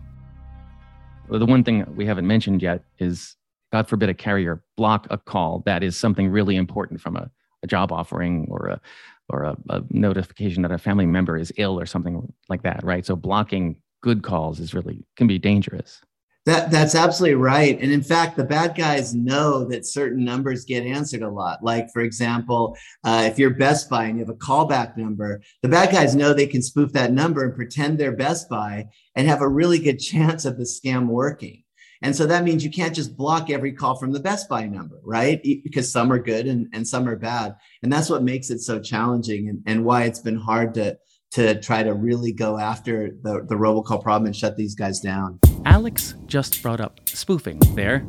The 1.29 1.45
one 1.45 1.65
thing 1.65 1.85
we 1.97 2.07
haven't 2.07 2.27
mentioned 2.27 2.63
yet 2.63 2.85
is 2.99 3.37
God 3.73 3.89
forbid 3.89 4.09
a 4.09 4.15
carrier 4.15 4.63
block 4.77 5.07
a 5.11 5.19
call 5.19 5.63
that 5.67 5.83
is 5.83 5.97
something 5.97 6.29
really 6.29 6.57
important 6.57 7.01
from 7.01 7.17
a, 7.17 7.31
a 7.63 7.67
job 7.67 7.93
offering 7.93 8.47
or 8.49 8.69
a 8.69 8.81
or 9.29 9.43
a, 9.43 9.57
a 9.69 9.83
notification 9.91 10.63
that 10.63 10.71
a 10.73 10.79
family 10.79 11.05
member 11.05 11.37
is 11.37 11.53
ill 11.59 11.79
or 11.79 11.85
something 11.85 12.33
like 12.49 12.63
that, 12.63 12.83
right? 12.83 13.05
So 13.05 13.15
blocking 13.15 13.83
good 14.01 14.23
calls 14.23 14.61
is 14.61 14.73
really 14.73 15.05
can 15.17 15.27
be 15.27 15.39
dangerous. 15.39 16.01
That, 16.49 16.71
that's 16.71 16.95
absolutely 16.95 17.35
right. 17.35 17.79
And 17.79 17.93
in 17.93 18.03
fact, 18.03 18.39
the 18.39 18.43
bad 18.43 18.75
guys 18.75 19.15
know 19.15 19.67
that 19.67 19.85
certain 19.85 20.25
numbers 20.25 20.65
get 20.65 20.87
answered 20.87 21.21
a 21.21 21.29
lot. 21.29 21.63
Like, 21.63 21.93
for 21.93 22.01
example, 22.01 22.75
uh, 23.05 23.25
if 23.31 23.39
you're 23.39 23.51
Best 23.51 23.91
Buy 23.91 24.05
and 24.05 24.17
you 24.17 24.25
have 24.25 24.35
a 24.35 24.39
callback 24.39 24.97
number, 24.97 25.43
the 25.61 25.69
bad 25.69 25.93
guys 25.93 26.17
know 26.17 26.33
they 26.33 26.47
can 26.47 26.63
spoof 26.63 26.91
that 26.95 27.13
number 27.13 27.45
and 27.45 27.55
pretend 27.55 27.99
they're 27.99 28.17
Best 28.17 28.49
Buy 28.49 28.87
and 29.15 29.29
have 29.29 29.43
a 29.43 29.49
really 29.49 29.79
good 29.79 29.99
chance 29.99 30.47
of 30.47 30.57
the 30.57 30.65
scam 30.65 31.09
working. 31.09 31.65
And 32.01 32.17
so 32.17 32.25
that 32.25 32.45
means 32.45 32.65
you 32.65 32.71
can't 32.71 32.95
just 32.95 33.15
block 33.15 33.51
every 33.51 33.75
call 33.75 33.97
from 33.97 34.13
the 34.13 34.21
Best 34.21 34.49
Buy 34.49 34.65
number, 34.65 35.01
right? 35.05 35.43
Because 35.43 35.93
some 35.93 36.11
are 36.11 36.19
good 36.19 36.47
and, 36.47 36.69
and 36.73 36.89
some 36.89 37.07
are 37.11 37.17
bad. 37.17 37.57
And 37.83 37.93
that's 37.93 38.09
what 38.09 38.23
makes 38.23 38.49
it 38.49 38.61
so 38.61 38.81
challenging 38.81 39.51
and, 39.51 39.63
and 39.67 39.85
why 39.85 40.05
it's 40.05 40.21
been 40.21 40.39
hard 40.39 40.73
to, 40.75 40.97
to 41.33 41.61
try 41.61 41.83
to 41.83 41.93
really 41.93 42.33
go 42.33 42.59
after 42.59 43.11
the, 43.23 43.45
the 43.49 43.55
robocall 43.55 44.03
problem 44.03 44.27
and 44.27 44.35
shut 44.35 44.57
these 44.57 44.75
guys 44.75 45.01
down. 45.01 45.39
Alex 45.65 46.15
just 46.27 46.63
brought 46.63 46.81
up 46.81 47.01
spoofing 47.09 47.59
there. 47.75 48.07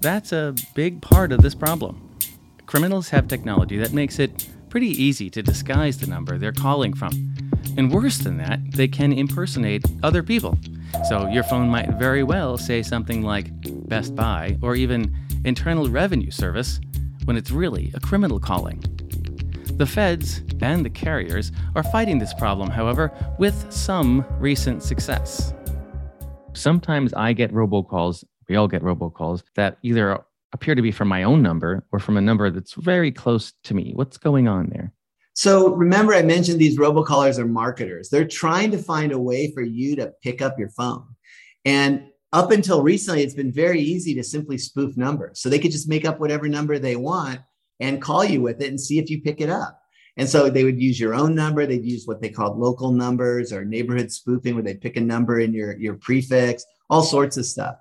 That's 0.00 0.32
a 0.32 0.54
big 0.74 1.00
part 1.00 1.32
of 1.32 1.42
this 1.42 1.54
problem. 1.54 2.18
Criminals 2.66 3.08
have 3.10 3.28
technology 3.28 3.76
that 3.78 3.92
makes 3.92 4.18
it 4.18 4.48
pretty 4.68 4.88
easy 4.88 5.28
to 5.30 5.42
disguise 5.42 5.98
the 5.98 6.06
number 6.06 6.38
they're 6.38 6.52
calling 6.52 6.94
from. 6.94 7.34
And 7.76 7.92
worse 7.92 8.18
than 8.18 8.36
that, 8.38 8.60
they 8.72 8.88
can 8.88 9.12
impersonate 9.12 9.84
other 10.02 10.22
people. 10.22 10.58
So 11.08 11.28
your 11.28 11.42
phone 11.42 11.68
might 11.68 11.90
very 11.98 12.22
well 12.22 12.58
say 12.58 12.82
something 12.82 13.22
like 13.22 13.48
Best 13.88 14.14
Buy 14.14 14.58
or 14.62 14.74
even 14.74 15.14
Internal 15.44 15.88
Revenue 15.88 16.30
Service 16.30 16.80
when 17.24 17.36
it's 17.36 17.50
really 17.50 17.90
a 17.94 18.00
criminal 18.00 18.38
calling. 18.38 18.82
The 19.80 19.86
feds 19.86 20.42
and 20.60 20.84
the 20.84 20.90
carriers 20.90 21.52
are 21.74 21.82
fighting 21.82 22.18
this 22.18 22.34
problem, 22.34 22.68
however, 22.68 23.10
with 23.38 23.72
some 23.72 24.26
recent 24.38 24.82
success. 24.82 25.54
Sometimes 26.52 27.14
I 27.14 27.32
get 27.32 27.50
robocalls, 27.50 28.22
we 28.46 28.56
all 28.56 28.68
get 28.68 28.82
robocalls, 28.82 29.42
that 29.54 29.78
either 29.82 30.22
appear 30.52 30.74
to 30.74 30.82
be 30.82 30.92
from 30.92 31.08
my 31.08 31.22
own 31.22 31.40
number 31.40 31.82
or 31.92 31.98
from 31.98 32.18
a 32.18 32.20
number 32.20 32.50
that's 32.50 32.74
very 32.74 33.10
close 33.10 33.54
to 33.64 33.72
me. 33.72 33.92
What's 33.94 34.18
going 34.18 34.48
on 34.48 34.68
there? 34.68 34.92
So 35.32 35.70
remember, 35.74 36.12
I 36.12 36.20
mentioned 36.20 36.58
these 36.58 36.76
robocallers 36.76 37.38
are 37.38 37.46
marketers. 37.46 38.10
They're 38.10 38.28
trying 38.28 38.72
to 38.72 38.78
find 38.78 39.12
a 39.12 39.18
way 39.18 39.50
for 39.54 39.62
you 39.62 39.96
to 39.96 40.12
pick 40.22 40.42
up 40.42 40.58
your 40.58 40.68
phone. 40.68 41.06
And 41.64 42.02
up 42.34 42.50
until 42.50 42.82
recently, 42.82 43.22
it's 43.22 43.32
been 43.32 43.50
very 43.50 43.80
easy 43.80 44.14
to 44.16 44.22
simply 44.22 44.58
spoof 44.58 44.98
numbers. 44.98 45.40
So 45.40 45.48
they 45.48 45.58
could 45.58 45.72
just 45.72 45.88
make 45.88 46.04
up 46.04 46.20
whatever 46.20 46.48
number 46.48 46.78
they 46.78 46.96
want 46.96 47.40
and 47.80 48.00
call 48.02 48.24
you 48.24 48.40
with 48.42 48.60
it 48.60 48.68
and 48.68 48.80
see 48.80 48.98
if 48.98 49.10
you 49.10 49.20
pick 49.20 49.40
it 49.40 49.50
up. 49.50 49.80
And 50.16 50.28
so 50.28 50.50
they 50.50 50.64
would 50.64 50.80
use 50.80 51.00
your 51.00 51.14
own 51.14 51.34
number. 51.34 51.64
They'd 51.64 51.84
use 51.84 52.06
what 52.06 52.20
they 52.20 52.28
called 52.28 52.58
local 52.58 52.92
numbers 52.92 53.52
or 53.52 53.64
neighborhood 53.64 54.12
spoofing, 54.12 54.54
where 54.54 54.62
they 54.62 54.74
pick 54.74 54.96
a 54.96 55.00
number 55.00 55.40
in 55.40 55.54
your, 55.54 55.78
your 55.78 55.94
prefix, 55.94 56.64
all 56.90 57.02
sorts 57.02 57.36
of 57.36 57.46
stuff. 57.46 57.76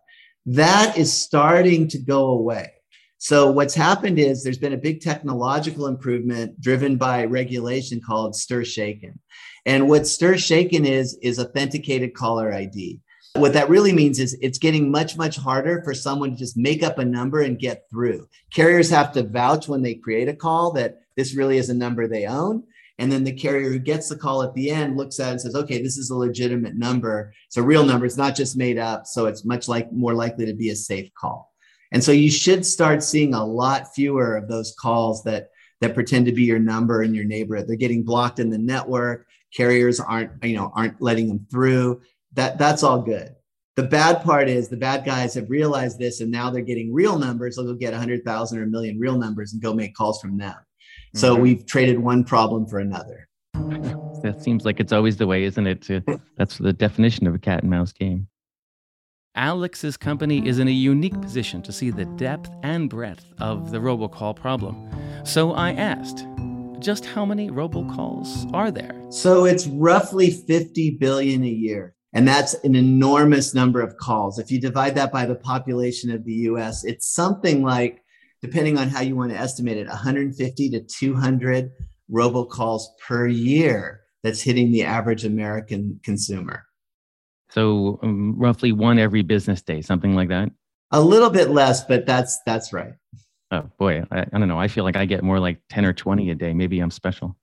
That 0.45 0.97
is 0.97 1.11
starting 1.11 1.87
to 1.89 1.97
go 1.97 2.27
away. 2.27 2.71
So 3.17 3.51
what's 3.51 3.75
happened 3.75 4.17
is 4.17 4.41
there's 4.41 4.57
been 4.57 4.73
a 4.73 4.77
big 4.77 5.01
technological 5.01 5.87
improvement 5.87 6.61
driven 6.61 6.95
by 6.95 7.25
regulation 7.25 7.99
called 7.99 8.33
STIR/SHAKEN. 8.35 9.19
And 9.65 9.89
what 9.89 10.07
STIR/SHAKEN 10.07 10.85
is, 10.85 11.17
is 11.21 11.39
authenticated 11.39 12.13
caller 12.13 12.53
ID. 12.53 13.01
What 13.35 13.53
that 13.53 13.69
really 13.69 13.93
means 13.93 14.19
is 14.19 14.37
it's 14.41 14.57
getting 14.57 14.91
much, 14.91 15.15
much 15.15 15.37
harder 15.37 15.81
for 15.83 15.93
someone 15.93 16.31
to 16.31 16.37
just 16.37 16.57
make 16.57 16.81
up 16.83 16.97
a 16.97 17.05
number 17.05 17.41
and 17.41 17.59
get 17.59 17.85
through. 17.89 18.27
Carriers 18.51 18.89
have 18.89 19.11
to 19.13 19.23
vouch 19.23 19.67
when 19.67 19.83
they 19.83 19.93
create 19.93 20.27
a 20.27 20.35
call 20.35 20.71
that 20.73 21.01
this 21.15 21.35
really 21.35 21.57
is 21.57 21.69
a 21.69 21.73
number 21.73 22.07
they 22.07 22.25
own. 22.25 22.63
And 22.97 23.09
then 23.11 23.23
the 23.23 23.31
carrier 23.31 23.69
who 23.69 23.79
gets 23.79 24.09
the 24.09 24.17
call 24.17 24.43
at 24.43 24.53
the 24.55 24.71
end 24.71 24.97
looks 24.97 25.19
at 25.19 25.29
it 25.29 25.31
and 25.31 25.41
says, 25.41 25.55
okay, 25.55 25.81
this 25.81 25.97
is 25.97 26.09
a 26.09 26.17
legitimate 26.17 26.75
number. 26.75 27.33
It's 27.47 27.55
a 27.55 27.63
real 27.63 27.85
number. 27.85 28.05
It's 28.05 28.17
not 28.17 28.35
just 28.35 28.57
made 28.57 28.77
up. 28.77 29.07
So 29.07 29.27
it's 29.27 29.45
much 29.45 29.69
like 29.69 29.91
more 29.93 30.13
likely 30.13 30.45
to 30.47 30.53
be 30.53 30.71
a 30.71 30.75
safe 30.75 31.09
call. 31.13 31.53
And 31.91 32.03
so 32.03 32.11
you 32.11 32.29
should 32.29 32.65
start 32.65 33.01
seeing 33.01 33.33
a 33.33 33.45
lot 33.45 33.93
fewer 33.93 34.35
of 34.35 34.49
those 34.49 34.75
calls 34.77 35.23
that 35.23 35.49
that 35.81 35.93
pretend 35.93 36.25
to 36.25 36.33
be 36.33 36.43
your 36.43 36.59
number 36.59 37.03
in 37.03 37.13
your 37.13 37.23
neighborhood. 37.23 37.67
They're 37.67 37.77
getting 37.77 38.03
blocked 38.03 38.39
in 38.39 38.49
the 38.49 38.57
network. 38.57 39.27
Carriers 39.55 39.99
aren't, 39.99 40.43
you 40.43 40.57
know, 40.57 40.71
aren't 40.75 41.01
letting 41.01 41.29
them 41.29 41.47
through. 41.49 42.01
That 42.33 42.57
that's 42.57 42.83
all 42.83 43.01
good. 43.01 43.35
The 43.75 43.83
bad 43.83 44.23
part 44.23 44.49
is 44.49 44.67
the 44.67 44.77
bad 44.77 45.05
guys 45.05 45.33
have 45.35 45.49
realized 45.49 45.99
this 45.99 46.19
and 46.19 46.29
now 46.29 46.49
they're 46.49 46.61
getting 46.61 46.93
real 46.93 47.17
numbers. 47.17 47.55
They'll 47.55 47.65
go 47.65 47.75
get 47.75 47.93
100,000 47.93 48.59
or 48.59 48.63
a 48.63 48.67
million 48.67 48.99
real 48.99 49.17
numbers 49.17 49.53
and 49.53 49.61
go 49.61 49.73
make 49.73 49.95
calls 49.95 50.19
from 50.19 50.37
them. 50.37 50.55
So 51.15 51.33
mm-hmm. 51.33 51.43
we've 51.43 51.65
traded 51.65 51.99
one 51.99 52.23
problem 52.23 52.67
for 52.67 52.79
another. 52.79 53.29
That 54.21 54.41
seems 54.41 54.65
like 54.65 54.79
it's 54.79 54.91
always 54.91 55.17
the 55.17 55.27
way, 55.27 55.43
isn't 55.43 55.65
it? 55.65 55.81
To, 55.83 56.03
that's 56.37 56.57
the 56.57 56.73
definition 56.73 57.25
of 57.25 57.35
a 57.35 57.39
cat 57.39 57.61
and 57.61 57.69
mouse 57.69 57.93
game. 57.93 58.27
Alex's 59.35 59.95
company 59.95 60.45
is 60.45 60.59
in 60.59 60.67
a 60.67 60.71
unique 60.71 61.19
position 61.21 61.61
to 61.61 61.71
see 61.71 61.91
the 61.91 62.05
depth 62.05 62.49
and 62.63 62.89
breadth 62.89 63.31
of 63.39 63.71
the 63.71 63.77
robocall 63.77 64.35
problem. 64.35 64.89
So 65.23 65.53
I 65.53 65.71
asked, 65.71 66.25
just 66.79 67.05
how 67.05 67.25
many 67.25 67.49
robocalls 67.49 68.51
are 68.53 68.71
there? 68.71 68.93
So 69.09 69.45
it's 69.45 69.67
roughly 69.67 70.31
50 70.31 70.97
billion 70.99 71.43
a 71.43 71.47
year. 71.47 71.95
And 72.13 72.27
that's 72.27 72.55
an 72.63 72.75
enormous 72.75 73.53
number 73.53 73.81
of 73.81 73.97
calls. 73.97 74.39
If 74.39 74.51
you 74.51 74.59
divide 74.59 74.95
that 74.95 75.11
by 75.11 75.25
the 75.25 75.35
population 75.35 76.11
of 76.11 76.25
the 76.25 76.33
US, 76.33 76.83
it's 76.83 77.07
something 77.07 77.63
like, 77.63 78.01
depending 78.41 78.77
on 78.77 78.89
how 78.89 79.01
you 79.01 79.15
want 79.15 79.31
to 79.31 79.37
estimate 79.37 79.77
it, 79.77 79.87
150 79.87 80.69
to 80.71 80.81
200 80.81 81.71
robocalls 82.11 82.83
per 83.05 83.27
year 83.27 84.01
that's 84.23 84.41
hitting 84.41 84.71
the 84.71 84.83
average 84.83 85.23
American 85.23 85.99
consumer. 86.03 86.65
So 87.49 87.99
um, 88.03 88.35
roughly 88.37 88.71
one 88.71 88.99
every 88.99 89.23
business 89.23 89.61
day, 89.61 89.81
something 89.81 90.15
like 90.15 90.29
that. 90.29 90.51
A 90.91 91.01
little 91.01 91.29
bit 91.29 91.49
less, 91.49 91.83
but 91.83 92.05
that's 92.05 92.39
that's 92.45 92.73
right. 92.73 92.93
Oh 93.51 93.69
boy, 93.77 94.03
I, 94.11 94.21
I 94.21 94.37
don't 94.37 94.47
know. 94.47 94.59
I 94.59 94.67
feel 94.67 94.83
like 94.83 94.95
I 94.95 95.05
get 95.05 95.23
more 95.23 95.39
like 95.39 95.59
ten 95.69 95.85
or 95.85 95.93
twenty 95.93 96.29
a 96.31 96.35
day. 96.35 96.53
Maybe 96.53 96.79
I'm 96.79 96.91
special. 96.91 97.35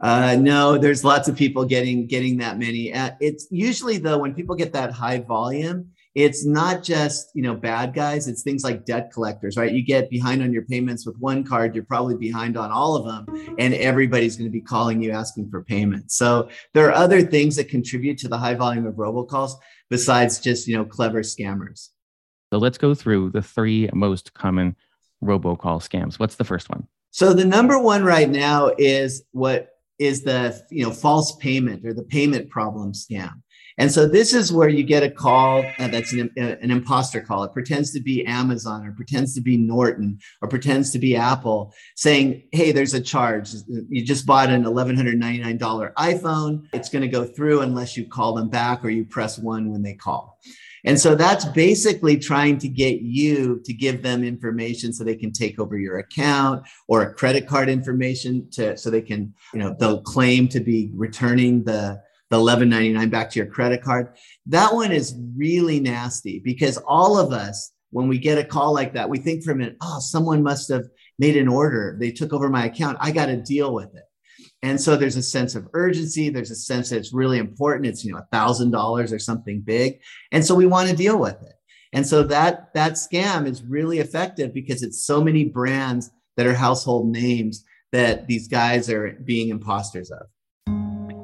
Uh, 0.00 0.36
no, 0.40 0.78
there's 0.78 1.04
lots 1.04 1.28
of 1.28 1.36
people 1.36 1.64
getting 1.64 2.06
getting 2.06 2.38
that 2.38 2.58
many. 2.58 2.92
Uh, 2.92 3.10
it's 3.20 3.46
usually 3.50 3.98
though 3.98 4.18
when 4.18 4.34
people 4.34 4.54
get 4.54 4.72
that 4.72 4.92
high 4.92 5.18
volume, 5.18 5.90
it's 6.14 6.46
not 6.46 6.82
just 6.82 7.30
you 7.34 7.42
know 7.42 7.54
bad 7.54 7.92
guys. 7.92 8.26
It's 8.26 8.42
things 8.42 8.64
like 8.64 8.86
debt 8.86 9.10
collectors 9.12 9.56
right? 9.56 9.72
You 9.72 9.84
get 9.84 10.08
behind 10.08 10.42
on 10.42 10.52
your 10.52 10.62
payments 10.62 11.04
with 11.04 11.16
one 11.18 11.44
card 11.44 11.74
you're 11.74 11.84
probably 11.84 12.16
behind 12.16 12.56
on 12.56 12.70
all 12.70 12.96
of 12.96 13.04
them 13.04 13.54
and 13.58 13.74
everybody's 13.74 14.36
going 14.36 14.48
to 14.48 14.52
be 14.52 14.62
calling 14.62 15.02
you 15.02 15.10
asking 15.12 15.50
for 15.50 15.62
payment 15.62 16.10
so 16.10 16.48
there 16.74 16.88
are 16.88 16.94
other 16.94 17.22
things 17.22 17.56
that 17.56 17.68
contribute 17.68 18.18
to 18.18 18.28
the 18.28 18.38
high 18.38 18.54
volume 18.54 18.86
of 18.86 18.94
robocalls 18.94 19.52
besides 19.90 20.38
just 20.38 20.66
you 20.66 20.76
know 20.76 20.84
clever 20.84 21.20
scammers. 21.20 21.90
So 22.52 22.58
let's 22.58 22.78
go 22.78 22.94
through 22.94 23.30
the 23.30 23.42
three 23.42 23.90
most 23.92 24.32
common 24.32 24.76
robocall 25.22 25.80
scams. 25.80 26.18
What's 26.18 26.36
the 26.36 26.44
first 26.44 26.70
one? 26.70 26.86
So 27.10 27.32
the 27.32 27.44
number 27.44 27.78
one 27.78 28.04
right 28.04 28.30
now 28.30 28.72
is 28.78 29.24
what 29.32 29.68
is 30.00 30.22
the 30.22 30.60
you 30.70 30.82
know 30.84 30.90
false 30.90 31.36
payment 31.36 31.86
or 31.86 31.92
the 31.94 32.02
payment 32.02 32.50
problem 32.50 32.92
scam 32.92 33.34
and 33.80 33.90
so 33.90 34.06
this 34.06 34.34
is 34.34 34.52
where 34.52 34.68
you 34.68 34.82
get 34.82 35.02
a 35.02 35.10
call 35.10 35.64
uh, 35.78 35.88
that's 35.88 36.12
an, 36.12 36.30
uh, 36.38 36.56
an 36.60 36.70
imposter 36.70 37.22
call. 37.22 37.44
It 37.44 37.54
pretends 37.54 37.92
to 37.94 38.00
be 38.00 38.26
Amazon 38.26 38.86
or 38.86 38.92
pretends 38.92 39.34
to 39.36 39.40
be 39.40 39.56
Norton 39.56 40.18
or 40.42 40.48
pretends 40.48 40.90
to 40.90 40.98
be 40.98 41.16
Apple 41.16 41.72
saying, 41.96 42.42
Hey, 42.52 42.72
there's 42.72 42.92
a 42.92 43.00
charge. 43.00 43.54
You 43.88 44.04
just 44.04 44.26
bought 44.26 44.50
an 44.50 44.64
$1,199 44.64 45.94
iPhone. 45.94 46.66
It's 46.74 46.90
going 46.90 47.02
to 47.02 47.08
go 47.08 47.24
through 47.24 47.62
unless 47.62 47.96
you 47.96 48.06
call 48.06 48.34
them 48.34 48.50
back 48.50 48.84
or 48.84 48.90
you 48.90 49.06
press 49.06 49.38
one 49.38 49.72
when 49.72 49.82
they 49.82 49.94
call. 49.94 50.38
And 50.84 50.98
so 50.98 51.14
that's 51.14 51.44
basically 51.44 52.18
trying 52.18 52.58
to 52.58 52.68
get 52.68 53.00
you 53.00 53.60
to 53.64 53.72
give 53.72 54.02
them 54.02 54.24
information 54.24 54.92
so 54.92 55.04
they 55.04 55.16
can 55.16 55.32
take 55.32 55.58
over 55.58 55.76
your 55.76 55.98
account 55.98 56.66
or 56.88 57.02
a 57.02 57.14
credit 57.14 57.46
card 57.46 57.68
information 57.68 58.48
to 58.52 58.76
so 58.76 58.90
they 58.90 59.02
can, 59.02 59.34
you 59.52 59.60
know, 59.60 59.76
they'll 59.78 60.02
claim 60.02 60.48
to 60.48 60.60
be 60.60 60.90
returning 60.94 61.64
the 61.64 62.00
the 62.30 62.36
11.99 62.36 63.10
back 63.10 63.28
to 63.30 63.40
your 63.40 63.48
credit 63.48 63.82
card. 63.82 64.14
That 64.46 64.72
one 64.72 64.92
is 64.92 65.16
really 65.36 65.80
nasty 65.80 66.38
because 66.38 66.76
all 66.86 67.18
of 67.18 67.32
us, 67.32 67.72
when 67.90 68.06
we 68.06 68.18
get 68.18 68.38
a 68.38 68.44
call 68.44 68.72
like 68.72 68.94
that, 68.94 69.10
we 69.10 69.18
think 69.18 69.42
for 69.42 69.50
a 69.50 69.56
minute, 69.56 69.76
oh, 69.82 69.98
someone 69.98 70.42
must 70.42 70.68
have 70.68 70.84
made 71.18 71.36
an 71.36 71.48
order. 71.48 71.96
They 71.98 72.12
took 72.12 72.32
over 72.32 72.48
my 72.48 72.66
account. 72.66 72.98
I 73.00 73.10
got 73.10 73.26
to 73.26 73.36
deal 73.36 73.74
with 73.74 73.92
it. 73.96 74.04
And 74.62 74.80
so 74.80 74.96
there's 74.96 75.16
a 75.16 75.22
sense 75.22 75.54
of 75.54 75.68
urgency. 75.72 76.28
There's 76.28 76.50
a 76.50 76.56
sense 76.56 76.90
that 76.90 76.98
it's 76.98 77.14
really 77.14 77.38
important. 77.38 77.86
It's, 77.86 78.04
you 78.04 78.12
know, 78.12 78.18
a 78.18 78.28
thousand 78.30 78.70
dollars 78.70 79.12
or 79.12 79.18
something 79.18 79.60
big. 79.60 80.00
And 80.32 80.44
so 80.44 80.54
we 80.54 80.66
want 80.66 80.90
to 80.90 80.96
deal 80.96 81.18
with 81.18 81.40
it. 81.42 81.54
And 81.92 82.06
so 82.06 82.22
that, 82.24 82.72
that 82.74 82.92
scam 82.92 83.46
is 83.46 83.62
really 83.62 83.98
effective 83.98 84.52
because 84.52 84.82
it's 84.82 85.04
so 85.04 85.24
many 85.24 85.44
brands 85.44 86.10
that 86.36 86.46
are 86.46 86.54
household 86.54 87.10
names 87.10 87.64
that 87.92 88.26
these 88.26 88.48
guys 88.48 88.88
are 88.90 89.18
being 89.24 89.48
imposters 89.48 90.10
of 90.10 90.26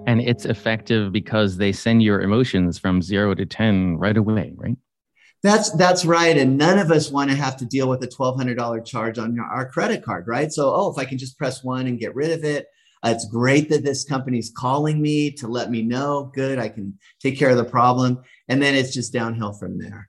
and 0.07 0.21
it's 0.21 0.45
effective 0.45 1.13
because 1.13 1.57
they 1.57 1.73
send 1.73 2.03
your 2.03 2.23
emotions 2.23 2.79
from 2.79 3.03
zero 3.03 3.35
to 3.35 3.45
10 3.45 3.97
right 3.99 4.17
away, 4.17 4.53
right? 4.57 4.77
That's 5.43 5.71
that's 5.73 6.05
right, 6.05 6.37
and 6.37 6.57
none 6.57 6.79
of 6.79 6.91
us 6.91 7.11
want 7.11 7.31
to 7.31 7.37
have 7.37 7.57
to 7.59 7.67
deal 7.67 7.89
with 7.89 8.03
a 8.03 8.07
twelve 8.09 8.37
hundred 8.37 8.57
dollar 8.57 8.81
charge 8.81 9.19
on 9.19 9.39
our 9.39 9.69
credit 9.69 10.03
card, 10.03 10.27
right? 10.27 10.51
So, 10.51 10.75
oh, 10.75 10.91
if 10.91 10.99
I 10.99 11.05
can 11.05 11.19
just 11.19 11.39
press 11.39 11.63
one 11.63 11.87
and 11.87 12.01
get 12.01 12.15
rid 12.17 12.33
of 12.33 12.43
it, 12.43 12.67
it's 13.11 13.27
great 13.27 13.69
that 13.71 13.85
this 13.85 14.05
company's 14.05 14.53
calling 14.57 15.01
me 15.01 15.31
to 15.33 15.49
let 15.49 15.71
me 15.71 15.83
know. 15.83 16.31
Good, 16.35 16.59
I 16.59 16.69
can 16.69 16.99
take 17.21 17.39
care 17.39 17.51
of 17.51 17.57
the 17.57 17.65
problem, 17.65 18.23
and 18.49 18.63
then 18.63 18.75
it's 18.75 18.93
just 18.93 19.13
downhill 19.13 19.53
from 19.53 19.79
there. 19.79 20.09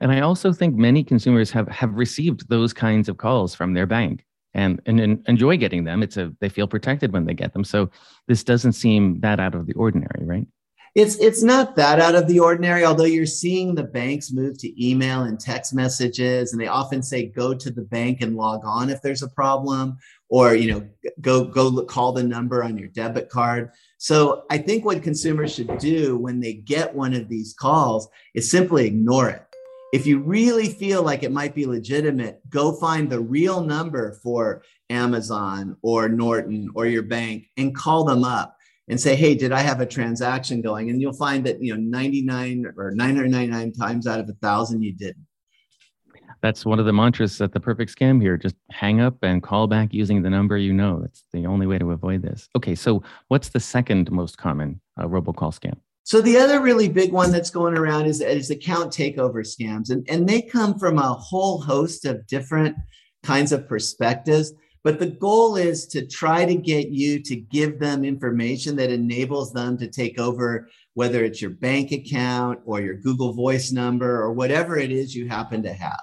And 0.00 0.10
I 0.12 0.20
also 0.20 0.52
think 0.52 0.74
many 0.74 1.04
consumers 1.04 1.50
have 1.52 1.68
have 1.68 1.94
received 1.94 2.48
those 2.48 2.72
kinds 2.72 3.08
of 3.08 3.18
calls 3.18 3.54
from 3.54 3.74
their 3.74 3.86
bank 3.86 4.24
and, 4.54 4.80
and, 4.86 5.00
and 5.00 5.24
enjoy 5.28 5.56
getting 5.56 5.84
them. 5.84 6.02
It's 6.02 6.16
a 6.16 6.32
they 6.40 6.48
feel 6.48 6.66
protected 6.66 7.12
when 7.12 7.24
they 7.24 7.34
get 7.34 7.52
them. 7.52 7.64
So 7.64 7.90
this 8.28 8.44
doesn't 8.44 8.72
seem 8.72 9.20
that 9.20 9.40
out 9.40 9.54
of 9.54 9.66
the 9.66 9.74
ordinary, 9.74 10.24
right? 10.24 10.46
It's 10.94 11.16
it's 11.16 11.42
not 11.42 11.76
that 11.76 12.00
out 12.00 12.14
of 12.14 12.28
the 12.28 12.40
ordinary, 12.40 12.84
although 12.84 13.04
you're 13.04 13.24
seeing 13.24 13.74
the 13.74 13.82
banks 13.82 14.30
move 14.30 14.58
to 14.58 14.86
email 14.86 15.22
and 15.22 15.40
text 15.40 15.72
messages, 15.72 16.52
and 16.52 16.60
they 16.60 16.66
often 16.66 17.02
say 17.02 17.26
go 17.26 17.54
to 17.54 17.70
the 17.70 17.82
bank 17.82 18.20
and 18.20 18.36
log 18.36 18.60
on 18.64 18.90
if 18.90 19.00
there's 19.00 19.22
a 19.22 19.28
problem, 19.28 19.96
or 20.28 20.54
you 20.54 20.70
know 20.70 20.86
go 21.20 21.44
go 21.44 21.82
call 21.84 22.12
the 22.12 22.22
number 22.22 22.62
on 22.62 22.76
your 22.76 22.88
debit 22.88 23.30
card. 23.30 23.70
So 23.96 24.44
I 24.50 24.58
think 24.58 24.84
what 24.84 25.02
consumers 25.02 25.54
should 25.54 25.78
do 25.78 26.18
when 26.18 26.40
they 26.40 26.54
get 26.54 26.94
one 26.94 27.14
of 27.14 27.28
these 27.28 27.54
calls 27.54 28.08
is 28.34 28.50
simply 28.50 28.86
ignore 28.86 29.30
it 29.30 29.46
if 29.92 30.06
you 30.06 30.20
really 30.20 30.70
feel 30.70 31.02
like 31.02 31.22
it 31.22 31.30
might 31.30 31.54
be 31.54 31.66
legitimate, 31.66 32.40
go 32.48 32.72
find 32.72 33.10
the 33.10 33.20
real 33.20 33.62
number 33.62 34.18
for 34.22 34.62
Amazon 34.88 35.76
or 35.82 36.08
Norton 36.08 36.70
or 36.74 36.86
your 36.86 37.02
bank 37.02 37.48
and 37.58 37.76
call 37.76 38.04
them 38.04 38.24
up 38.24 38.56
and 38.88 39.00
say, 39.00 39.14
"Hey, 39.14 39.34
did 39.34 39.52
I 39.52 39.60
have 39.60 39.80
a 39.80 39.86
transaction 39.86 40.60
going?" 40.60 40.90
And 40.90 41.00
you'll 41.00 41.12
find 41.12 41.44
that 41.46 41.62
you 41.62 41.74
know 41.74 41.80
99 41.80 42.66
or 42.76 42.90
999 42.92 43.72
times 43.72 44.06
out 44.06 44.20
of 44.20 44.28
a 44.28 44.34
thousand 44.34 44.82
you 44.82 44.92
didn't. 44.92 45.26
That's 46.42 46.66
one 46.66 46.80
of 46.80 46.86
the 46.86 46.92
mantras 46.92 47.40
at 47.40 47.52
the 47.52 47.60
perfect 47.60 47.96
scam 47.96 48.20
here. 48.20 48.36
Just 48.36 48.56
hang 48.70 49.00
up 49.00 49.16
and 49.22 49.42
call 49.42 49.68
back 49.68 49.94
using 49.94 50.22
the 50.22 50.30
number 50.30 50.56
you 50.56 50.72
know. 50.72 51.00
That's 51.00 51.24
the 51.32 51.46
only 51.46 51.66
way 51.68 51.78
to 51.78 51.92
avoid 51.92 52.22
this. 52.22 52.48
Okay, 52.56 52.74
so 52.74 53.02
what's 53.28 53.50
the 53.50 53.60
second 53.60 54.10
most 54.10 54.38
common 54.38 54.80
uh, 54.98 55.04
robocall 55.04 55.56
scam? 55.56 55.76
So 56.04 56.20
the 56.20 56.36
other 56.36 56.60
really 56.60 56.88
big 56.88 57.12
one 57.12 57.30
that's 57.30 57.50
going 57.50 57.78
around 57.78 58.06
is, 58.06 58.20
is 58.20 58.50
account 58.50 58.92
takeover 58.92 59.46
scams. 59.46 59.90
And, 59.90 60.04
and 60.10 60.28
they 60.28 60.42
come 60.42 60.78
from 60.78 60.98
a 60.98 61.14
whole 61.14 61.60
host 61.60 62.04
of 62.04 62.26
different 62.26 62.76
kinds 63.22 63.52
of 63.52 63.68
perspectives. 63.68 64.52
But 64.84 64.98
the 64.98 65.06
goal 65.06 65.56
is 65.56 65.86
to 65.88 66.06
try 66.06 66.44
to 66.44 66.54
get 66.54 66.88
you 66.88 67.22
to 67.22 67.36
give 67.36 67.78
them 67.78 68.04
information 68.04 68.74
that 68.76 68.90
enables 68.90 69.52
them 69.52 69.78
to 69.78 69.86
take 69.86 70.18
over, 70.18 70.68
whether 70.94 71.24
it's 71.24 71.40
your 71.40 71.52
bank 71.52 71.92
account 71.92 72.60
or 72.64 72.80
your 72.80 72.96
Google 72.96 73.32
Voice 73.32 73.70
number 73.70 74.20
or 74.20 74.32
whatever 74.32 74.76
it 74.76 74.90
is 74.90 75.14
you 75.14 75.28
happen 75.28 75.62
to 75.62 75.72
have. 75.72 76.00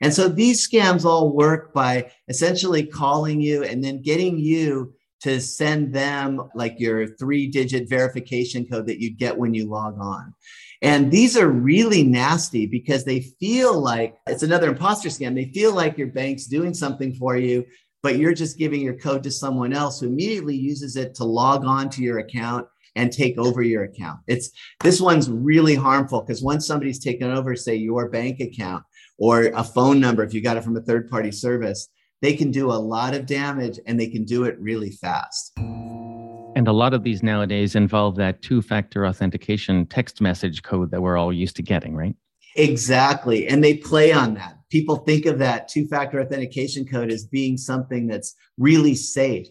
And 0.00 0.12
so 0.12 0.28
these 0.28 0.66
scams 0.66 1.04
all 1.04 1.32
work 1.32 1.72
by 1.72 2.10
essentially 2.28 2.84
calling 2.84 3.40
you 3.40 3.64
and 3.64 3.82
then 3.82 4.02
getting 4.02 4.38
you 4.38 4.94
to 5.20 5.40
send 5.40 5.92
them 5.92 6.48
like 6.54 6.78
your 6.78 7.16
three 7.16 7.48
digit 7.48 7.88
verification 7.88 8.64
code 8.66 8.86
that 8.86 9.00
you 9.00 9.10
get 9.10 9.36
when 9.36 9.54
you 9.54 9.68
log 9.68 9.98
on. 10.00 10.32
And 10.80 11.10
these 11.10 11.36
are 11.36 11.48
really 11.48 12.04
nasty 12.04 12.66
because 12.66 13.04
they 13.04 13.20
feel 13.40 13.80
like 13.80 14.16
it's 14.28 14.44
another 14.44 14.68
imposter 14.68 15.08
scam. 15.08 15.34
They 15.34 15.50
feel 15.52 15.74
like 15.74 15.98
your 15.98 16.06
bank's 16.08 16.46
doing 16.46 16.72
something 16.72 17.14
for 17.14 17.36
you, 17.36 17.64
but 18.02 18.16
you're 18.16 18.34
just 18.34 18.58
giving 18.58 18.80
your 18.80 18.94
code 18.94 19.22
to 19.24 19.30
someone 19.30 19.72
else 19.72 20.00
who 20.00 20.06
immediately 20.06 20.56
uses 20.56 20.96
it 20.96 21.14
to 21.16 21.24
log 21.24 21.64
on 21.64 21.90
to 21.90 22.02
your 22.02 22.18
account 22.18 22.66
and 22.96 23.12
take 23.12 23.38
over 23.38 23.62
your 23.62 23.84
account. 23.84 24.20
It's 24.26 24.50
this 24.82 25.00
one's 25.00 25.30
really 25.30 25.74
harmful 25.74 26.20
because 26.22 26.42
once 26.42 26.66
somebody's 26.66 26.98
taken 26.98 27.30
over, 27.30 27.54
say 27.54 27.76
your 27.76 28.08
bank 28.08 28.40
account 28.40 28.84
or 29.18 29.44
a 29.54 29.64
phone 29.64 30.00
number, 30.00 30.22
if 30.24 30.34
you 30.34 30.40
got 30.40 30.56
it 30.56 30.64
from 30.64 30.76
a 30.76 30.80
third 30.80 31.08
party 31.08 31.30
service, 31.30 31.88
they 32.22 32.34
can 32.34 32.50
do 32.50 32.70
a 32.70 32.74
lot 32.74 33.14
of 33.14 33.26
damage 33.26 33.78
and 33.86 33.98
they 33.98 34.08
can 34.08 34.24
do 34.24 34.44
it 34.44 34.58
really 34.58 34.90
fast. 34.90 35.52
And 35.56 36.66
a 36.66 36.72
lot 36.72 36.92
of 36.92 37.04
these 37.04 37.22
nowadays 37.22 37.76
involve 37.76 38.16
that 38.16 38.42
two 38.42 38.62
factor 38.62 39.06
authentication 39.06 39.86
text 39.86 40.20
message 40.20 40.64
code 40.64 40.90
that 40.90 41.00
we're 41.00 41.16
all 41.16 41.32
used 41.32 41.54
to 41.56 41.62
getting, 41.62 41.94
right? 41.94 42.16
Exactly. 42.56 43.46
And 43.46 43.62
they 43.62 43.76
play 43.76 44.12
on 44.12 44.34
that. 44.34 44.57
People 44.70 44.96
think 44.96 45.26
of 45.26 45.38
that 45.38 45.68
two 45.68 45.86
factor 45.88 46.20
authentication 46.20 46.86
code 46.86 47.10
as 47.10 47.24
being 47.24 47.56
something 47.56 48.06
that's 48.06 48.34
really 48.58 48.94
safe. 48.94 49.46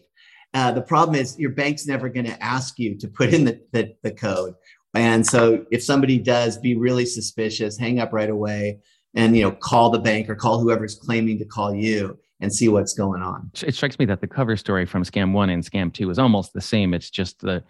Uh, 0.54 0.72
the 0.72 0.82
problem 0.82 1.14
is 1.14 1.38
your 1.38 1.50
bank's 1.50 1.86
never 1.86 2.08
going 2.08 2.26
to 2.26 2.42
ask 2.42 2.78
you 2.78 2.96
to 2.98 3.08
put 3.08 3.34
in 3.34 3.44
the, 3.44 3.60
the, 3.72 3.94
the 4.02 4.10
code. 4.10 4.54
And 4.94 5.26
so 5.26 5.66
if 5.70 5.84
somebody 5.84 6.18
does, 6.18 6.56
be 6.56 6.74
really 6.74 7.04
suspicious, 7.04 7.76
hang 7.78 8.00
up 8.00 8.12
right 8.12 8.30
away 8.30 8.78
and 9.14 9.36
you 9.36 9.42
know 9.42 9.52
call 9.52 9.90
the 9.90 9.98
bank 9.98 10.28
or 10.28 10.34
call 10.34 10.60
whoever's 10.60 10.94
claiming 10.94 11.38
to 11.38 11.44
call 11.44 11.74
you 11.74 12.18
and 12.40 12.54
see 12.54 12.68
what's 12.68 12.94
going 12.94 13.22
on. 13.22 13.50
It 13.62 13.74
strikes 13.74 13.98
me 13.98 14.04
that 14.06 14.20
the 14.20 14.26
cover 14.26 14.56
story 14.56 14.86
from 14.86 15.02
Scam 15.02 15.32
One 15.32 15.50
and 15.50 15.64
Scam 15.64 15.92
Two 15.92 16.10
is 16.10 16.18
almost 16.18 16.52
the 16.52 16.60
same. 16.60 16.94
It's 16.94 17.10
just 17.10 17.40
the 17.40 17.62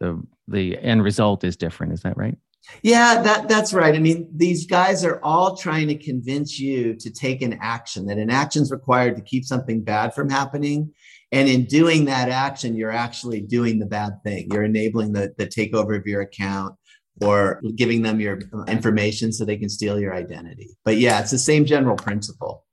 the 0.00 0.22
the 0.48 0.78
end 0.78 1.02
result 1.02 1.44
is 1.44 1.56
different. 1.56 1.92
Is 1.92 2.02
that 2.02 2.16
right? 2.16 2.36
Yeah, 2.82 3.22
that 3.22 3.48
that's 3.48 3.72
right. 3.72 3.94
I 3.94 3.98
mean, 3.98 4.28
these 4.34 4.66
guys 4.66 5.04
are 5.04 5.20
all 5.22 5.56
trying 5.56 5.88
to 5.88 5.96
convince 5.96 6.58
you 6.58 6.94
to 6.96 7.10
take 7.10 7.42
an 7.42 7.58
action. 7.60 8.06
That 8.06 8.18
an 8.18 8.30
action 8.30 8.62
is 8.62 8.70
required 8.70 9.16
to 9.16 9.22
keep 9.22 9.44
something 9.44 9.82
bad 9.82 10.14
from 10.14 10.28
happening, 10.28 10.92
and 11.32 11.48
in 11.48 11.64
doing 11.66 12.04
that 12.06 12.28
action, 12.28 12.76
you're 12.76 12.92
actually 12.92 13.40
doing 13.40 13.78
the 13.78 13.86
bad 13.86 14.22
thing. 14.24 14.48
You're 14.52 14.64
enabling 14.64 15.12
the 15.12 15.32
the 15.38 15.46
takeover 15.46 15.96
of 15.96 16.06
your 16.06 16.22
account 16.22 16.74
or 17.22 17.62
giving 17.76 18.02
them 18.02 18.20
your 18.20 18.38
information 18.68 19.32
so 19.32 19.44
they 19.44 19.56
can 19.56 19.68
steal 19.68 19.98
your 19.98 20.14
identity. 20.14 20.76
But 20.84 20.98
yeah, 20.98 21.20
it's 21.20 21.30
the 21.30 21.38
same 21.38 21.64
general 21.64 21.96
principle. 21.96 22.64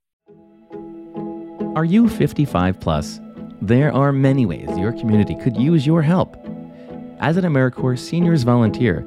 Are 1.76 1.84
you 1.84 2.08
55 2.08 2.78
plus? 2.78 3.20
There 3.62 3.92
are 3.92 4.12
many 4.12 4.46
ways 4.46 4.68
your 4.76 4.92
community 4.92 5.34
could 5.34 5.56
use 5.56 5.86
your 5.86 6.02
help. 6.02 6.36
As 7.20 7.36
an 7.36 7.44
AmeriCorps 7.44 8.00
Seniors 8.00 8.42
volunteer, 8.42 9.06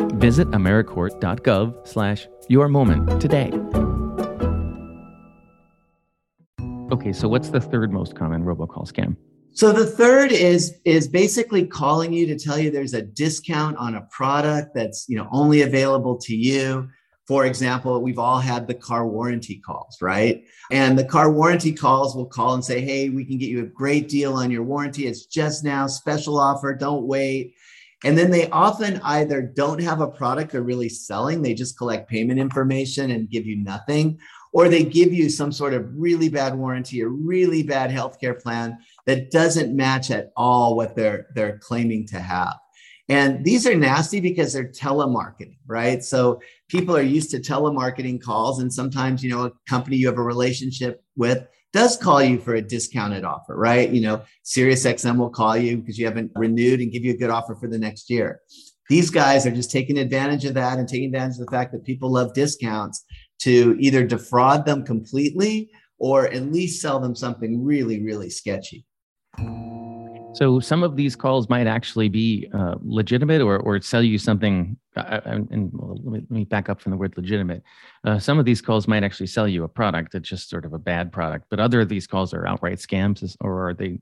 Visit 0.21 0.51
AmeriCorps.gov 0.51 1.87
slash 1.87 2.27
your 2.47 2.67
moment 2.67 3.19
today. 3.19 3.51
Okay, 6.91 7.11
so 7.11 7.27
what's 7.27 7.49
the 7.49 7.59
third 7.59 7.91
most 7.91 8.15
common 8.15 8.43
robocall 8.43 8.87
scam? 8.87 9.17
So 9.53 9.71
the 9.71 9.87
third 9.87 10.31
is 10.31 10.75
is 10.85 11.07
basically 11.07 11.65
calling 11.65 12.13
you 12.13 12.27
to 12.27 12.37
tell 12.37 12.59
you 12.59 12.69
there's 12.69 12.93
a 12.93 13.01
discount 13.01 13.77
on 13.77 13.95
a 13.95 14.01
product 14.11 14.75
that's 14.75 15.09
you 15.09 15.17
know 15.17 15.27
only 15.31 15.63
available 15.63 16.19
to 16.19 16.35
you 16.35 16.87
for 17.27 17.45
example, 17.45 18.01
we've 18.01 18.19
all 18.19 18.39
had 18.39 18.67
the 18.67 18.73
car 18.73 19.07
warranty 19.07 19.59
calls, 19.59 20.01
right? 20.01 20.43
And 20.69 20.99
the 20.99 21.05
car 21.05 21.31
warranty 21.31 21.71
calls 21.71 22.13
will 22.13 22.25
call 22.25 22.55
and 22.55 22.65
say, 22.65 22.81
hey, 22.81 23.09
we 23.09 23.23
can 23.23 23.37
get 23.37 23.47
you 23.47 23.63
a 23.63 23.67
great 23.67 24.09
deal 24.09 24.33
on 24.33 24.51
your 24.51 24.63
warranty. 24.63 25.07
It's 25.07 25.27
just 25.27 25.63
now, 25.63 25.87
special 25.87 26.37
offer, 26.37 26.73
don't 26.73 27.03
wait. 27.07 27.53
And 28.03 28.17
then 28.17 28.31
they 28.31 28.49
often 28.49 28.99
either 29.03 29.41
don't 29.41 29.81
have 29.81 30.01
a 30.01 30.07
product 30.07 30.51
they're 30.51 30.63
really 30.63 30.89
selling, 30.89 31.41
they 31.41 31.53
just 31.53 31.77
collect 31.77 32.09
payment 32.09 32.39
information 32.39 33.11
and 33.11 33.29
give 33.29 33.45
you 33.45 33.57
nothing, 33.57 34.17
or 34.53 34.67
they 34.67 34.83
give 34.83 35.13
you 35.13 35.29
some 35.29 35.51
sort 35.51 35.73
of 35.73 35.87
really 35.95 36.27
bad 36.27 36.55
warranty 36.55 37.03
or 37.03 37.09
really 37.09 37.63
bad 37.63 37.91
healthcare 37.91 38.39
plan 38.41 38.77
that 39.05 39.29
doesn't 39.29 39.75
match 39.75 40.09
at 40.09 40.31
all 40.35 40.75
what 40.75 40.95
they're, 40.95 41.27
they're 41.35 41.59
claiming 41.59 42.07
to 42.07 42.19
have. 42.19 42.55
And 43.07 43.43
these 43.43 43.67
are 43.67 43.75
nasty 43.75 44.19
because 44.19 44.53
they're 44.53 44.71
telemarketing, 44.71 45.57
right? 45.67 46.03
So 46.03 46.41
people 46.69 46.95
are 46.95 47.01
used 47.01 47.29
to 47.31 47.39
telemarketing 47.39 48.21
calls. 48.21 48.59
And 48.59 48.73
sometimes, 48.73 49.21
you 49.21 49.29
know, 49.29 49.45
a 49.45 49.51
company 49.67 49.97
you 49.97 50.07
have 50.07 50.17
a 50.17 50.23
relationship 50.23 51.03
with 51.17 51.45
does 51.73 51.97
call 51.97 52.21
you 52.21 52.39
for 52.39 52.55
a 52.55 52.61
discounted 52.61 53.23
offer, 53.23 53.55
right? 53.55 53.89
You 53.89 54.01
know, 54.01 54.21
SiriusXM 54.45 55.17
will 55.17 55.29
call 55.29 55.55
you 55.55 55.77
because 55.77 55.97
you 55.97 56.05
haven't 56.05 56.31
renewed 56.35 56.81
and 56.81 56.91
give 56.91 57.03
you 57.03 57.13
a 57.13 57.17
good 57.17 57.29
offer 57.29 57.55
for 57.55 57.67
the 57.67 57.79
next 57.79 58.09
year. 58.09 58.41
These 58.89 59.09
guys 59.09 59.45
are 59.45 59.51
just 59.51 59.71
taking 59.71 59.97
advantage 59.97 60.43
of 60.45 60.53
that 60.55 60.77
and 60.77 60.87
taking 60.87 61.05
advantage 61.05 61.39
of 61.39 61.45
the 61.45 61.51
fact 61.51 61.71
that 61.71 61.85
people 61.85 62.11
love 62.11 62.33
discounts 62.33 63.05
to 63.39 63.77
either 63.79 64.05
defraud 64.05 64.65
them 64.65 64.83
completely 64.83 65.69
or 65.97 66.27
at 66.27 66.51
least 66.51 66.81
sell 66.81 66.99
them 66.99 67.15
something 67.15 67.63
really, 67.63 68.03
really 68.03 68.29
sketchy. 68.29 68.85
So 70.33 70.59
some 70.59 70.81
of 70.81 70.95
these 70.95 71.15
calls 71.15 71.49
might 71.49 71.67
actually 71.67 72.07
be 72.07 72.49
uh, 72.53 72.75
legitimate 72.81 73.41
or, 73.41 73.59
or 73.59 73.81
sell 73.81 74.01
you 74.01 74.17
something. 74.17 74.77
And 74.95 75.71
well, 75.73 75.99
let, 76.03 76.05
me, 76.05 76.19
let, 76.19 76.31
me, 76.31 76.45
back 76.45 76.69
up 76.69 76.81
from 76.81 76.91
the 76.91 76.97
word 76.97 77.15
legitimate. 77.17 77.63
Uh, 78.05 78.17
some 78.17 78.39
of 78.39 78.45
these 78.45 78.61
calls 78.61 78.87
might 78.87 79.03
actually 79.03 79.27
sell 79.27 79.47
you 79.47 79.63
a 79.63 79.67
product 79.67 80.13
that's 80.13 80.29
just 80.29 80.49
sort 80.49 80.65
of 80.65 80.73
a 80.73 80.79
bad 80.79 81.11
product, 81.11 81.45
but 81.49 81.59
other 81.59 81.81
of 81.81 81.89
these 81.89 82.07
calls 82.07 82.33
are 82.33 82.47
outright 82.47 82.77
scams, 82.77 83.35
or 83.41 83.69
are 83.69 83.73
they 83.73 83.99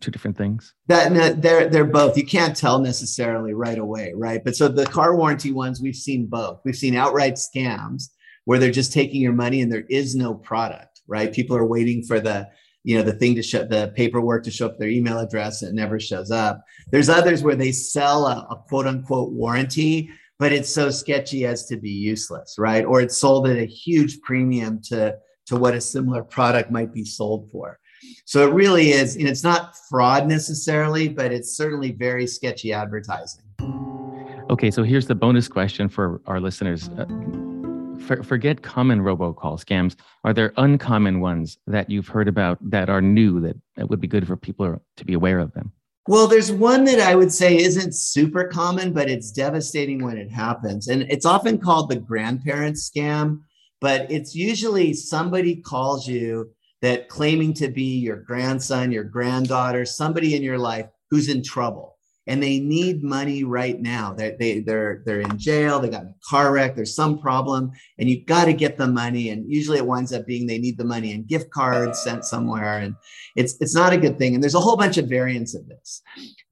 two 0.00 0.10
different 0.10 0.36
things? 0.36 0.74
That 0.88 1.40
they're 1.40 1.68
they're 1.68 1.84
both. 1.84 2.16
You 2.16 2.26
can't 2.26 2.56
tell 2.56 2.78
necessarily 2.78 3.54
right 3.54 3.78
away, 3.78 4.12
right? 4.14 4.42
But 4.42 4.56
so 4.56 4.68
the 4.68 4.86
car 4.86 5.16
warranty 5.16 5.52
ones, 5.52 5.80
we've 5.80 5.96
seen 5.96 6.26
both. 6.26 6.60
We've 6.64 6.76
seen 6.76 6.96
outright 6.96 7.34
scams 7.34 8.10
where 8.44 8.58
they're 8.58 8.70
just 8.70 8.92
taking 8.92 9.20
your 9.20 9.32
money 9.32 9.60
and 9.60 9.72
there 9.72 9.86
is 9.88 10.14
no 10.14 10.34
product, 10.34 11.00
right? 11.06 11.32
People 11.32 11.56
are 11.56 11.66
waiting 11.66 12.02
for 12.02 12.20
the 12.20 12.48
you 12.84 12.96
know 12.96 13.02
the 13.02 13.14
thing 13.14 13.34
to 13.34 13.42
show 13.42 13.64
the 13.64 13.92
paperwork 13.96 14.44
to 14.44 14.50
show 14.50 14.66
up 14.66 14.78
their 14.78 14.88
email 14.88 15.18
address 15.18 15.62
and 15.62 15.70
it 15.70 15.80
never 15.80 15.98
shows 15.98 16.30
up. 16.30 16.62
There's 16.90 17.08
others 17.08 17.42
where 17.42 17.56
they 17.56 17.72
sell 17.72 18.26
a, 18.26 18.46
a, 18.50 18.56
quote 18.68 18.86
unquote 18.86 19.32
warranty 19.32 20.10
but 20.38 20.52
it's 20.52 20.72
so 20.72 20.90
sketchy 20.90 21.46
as 21.46 21.66
to 21.66 21.76
be 21.76 21.90
useless 21.90 22.56
right? 22.58 22.84
Or 22.84 23.00
it's 23.00 23.16
sold 23.16 23.48
at 23.48 23.56
a 23.56 23.64
huge 23.64 24.20
premium 24.20 24.80
to 24.84 25.16
to 25.46 25.56
what 25.56 25.74
a 25.74 25.80
similar 25.80 26.22
product 26.22 26.70
might 26.70 26.92
be 26.92 27.04
sold 27.04 27.50
for. 27.50 27.78
So 28.26 28.46
it 28.46 28.52
really 28.52 28.90
is 28.90 29.16
and 29.16 29.26
it's 29.26 29.42
not 29.42 29.74
fraud 29.88 30.28
necessarily 30.28 31.08
but 31.08 31.32
it's 31.32 31.56
certainly 31.56 31.92
very 31.92 32.26
sketchy 32.26 32.72
advertising. 32.72 33.44
Okay 34.50 34.70
so 34.70 34.82
here's 34.82 35.06
the 35.06 35.14
bonus 35.14 35.48
question 35.48 35.88
for 35.88 36.20
our 36.26 36.38
listeners. 36.38 36.90
Uh, 36.90 37.06
for, 38.04 38.22
forget 38.22 38.62
common 38.62 39.00
robocall 39.00 39.62
scams. 39.62 39.96
Are 40.22 40.32
there 40.32 40.52
uncommon 40.56 41.20
ones 41.20 41.58
that 41.66 41.90
you've 41.90 42.08
heard 42.08 42.28
about 42.28 42.58
that 42.70 42.88
are 42.88 43.00
new 43.00 43.40
that, 43.40 43.56
that 43.76 43.90
would 43.90 44.00
be 44.00 44.06
good 44.06 44.26
for 44.26 44.36
people 44.36 44.80
to 44.96 45.04
be 45.04 45.14
aware 45.14 45.38
of 45.38 45.52
them? 45.52 45.72
Well, 46.06 46.26
there's 46.26 46.52
one 46.52 46.84
that 46.84 47.00
I 47.00 47.14
would 47.14 47.32
say 47.32 47.56
isn't 47.56 47.94
super 47.94 48.44
common, 48.44 48.92
but 48.92 49.08
it's 49.08 49.32
devastating 49.32 50.04
when 50.04 50.18
it 50.18 50.30
happens. 50.30 50.88
And 50.88 51.02
it's 51.02 51.24
often 51.24 51.58
called 51.58 51.88
the 51.88 51.96
grandparent 51.96 52.76
scam, 52.76 53.40
but 53.80 54.10
it's 54.10 54.34
usually 54.34 54.92
somebody 54.92 55.56
calls 55.56 56.06
you 56.06 56.50
that 56.82 57.08
claiming 57.08 57.54
to 57.54 57.68
be 57.68 57.98
your 57.98 58.16
grandson, 58.16 58.92
your 58.92 59.04
granddaughter, 59.04 59.86
somebody 59.86 60.36
in 60.36 60.42
your 60.42 60.58
life 60.58 60.86
who's 61.10 61.30
in 61.30 61.42
trouble 61.42 61.93
and 62.26 62.42
they 62.42 62.58
need 62.58 63.02
money 63.02 63.44
right 63.44 63.80
now. 63.80 64.14
They're, 64.14 64.36
they, 64.38 64.60
they're, 64.60 65.02
they're 65.04 65.20
in 65.20 65.38
jail, 65.38 65.78
they 65.78 65.90
got 65.90 66.04
a 66.04 66.14
car 66.28 66.52
wreck, 66.52 66.74
there's 66.74 66.94
some 66.94 67.18
problem, 67.18 67.70
and 67.98 68.08
you've 68.08 68.26
got 68.26 68.46
to 68.46 68.52
get 68.52 68.78
the 68.78 68.86
money. 68.86 69.30
And 69.30 69.50
usually 69.50 69.78
it 69.78 69.86
winds 69.86 70.12
up 70.12 70.26
being 70.26 70.46
they 70.46 70.58
need 70.58 70.78
the 70.78 70.84
money 70.84 71.12
and 71.12 71.26
gift 71.26 71.50
cards 71.50 72.02
sent 72.02 72.24
somewhere. 72.24 72.78
And 72.78 72.94
it's, 73.36 73.56
it's 73.60 73.74
not 73.74 73.92
a 73.92 73.98
good 73.98 74.18
thing. 74.18 74.34
And 74.34 74.42
there's 74.42 74.54
a 74.54 74.60
whole 74.60 74.76
bunch 74.76 74.96
of 74.96 75.08
variants 75.08 75.54
of 75.54 75.68
this. 75.68 76.02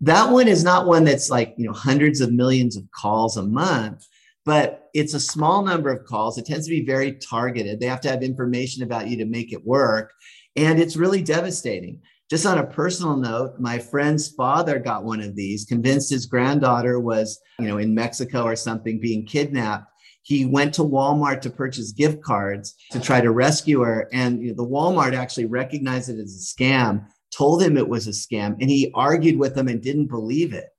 That 0.00 0.30
one 0.30 0.48
is 0.48 0.62
not 0.62 0.86
one 0.86 1.04
that's 1.04 1.30
like, 1.30 1.54
you 1.56 1.66
know, 1.66 1.72
hundreds 1.72 2.20
of 2.20 2.32
millions 2.32 2.76
of 2.76 2.84
calls 2.94 3.36
a 3.36 3.42
month, 3.42 4.06
but 4.44 4.90
it's 4.92 5.14
a 5.14 5.20
small 5.20 5.62
number 5.62 5.90
of 5.90 6.04
calls. 6.04 6.36
It 6.36 6.46
tends 6.46 6.66
to 6.66 6.70
be 6.70 6.84
very 6.84 7.12
targeted. 7.12 7.80
They 7.80 7.86
have 7.86 8.00
to 8.02 8.10
have 8.10 8.22
information 8.22 8.82
about 8.82 9.08
you 9.08 9.16
to 9.18 9.24
make 9.24 9.52
it 9.52 9.64
work. 9.64 10.12
And 10.56 10.78
it's 10.78 10.96
really 10.96 11.22
devastating 11.22 12.02
just 12.32 12.46
on 12.46 12.56
a 12.56 12.66
personal 12.66 13.14
note, 13.18 13.60
my 13.60 13.78
friend's 13.78 14.28
father 14.28 14.78
got 14.78 15.04
one 15.04 15.20
of 15.20 15.36
these, 15.36 15.66
convinced 15.66 16.08
his 16.08 16.24
granddaughter 16.24 16.98
was, 16.98 17.38
you 17.58 17.66
know, 17.66 17.76
in 17.76 17.94
Mexico 17.94 18.44
or 18.44 18.56
something 18.56 18.98
being 18.98 19.26
kidnapped. 19.26 19.84
He 20.22 20.46
went 20.46 20.72
to 20.74 20.82
Walmart 20.82 21.42
to 21.42 21.50
purchase 21.50 21.92
gift 21.92 22.22
cards 22.22 22.74
to 22.90 23.00
try 23.00 23.20
to 23.20 23.30
rescue 23.30 23.80
her. 23.80 24.08
And 24.14 24.40
you 24.40 24.48
know, 24.48 24.54
the 24.54 24.66
Walmart 24.66 25.12
actually 25.12 25.44
recognized 25.44 26.08
it 26.08 26.18
as 26.18 26.34
a 26.34 26.62
scam, 26.62 27.04
told 27.36 27.62
him 27.62 27.76
it 27.76 27.86
was 27.86 28.06
a 28.06 28.12
scam, 28.12 28.56
and 28.58 28.70
he 28.70 28.90
argued 28.94 29.38
with 29.38 29.54
them 29.54 29.68
and 29.68 29.82
didn't 29.82 30.06
believe 30.06 30.54
it. 30.54 30.70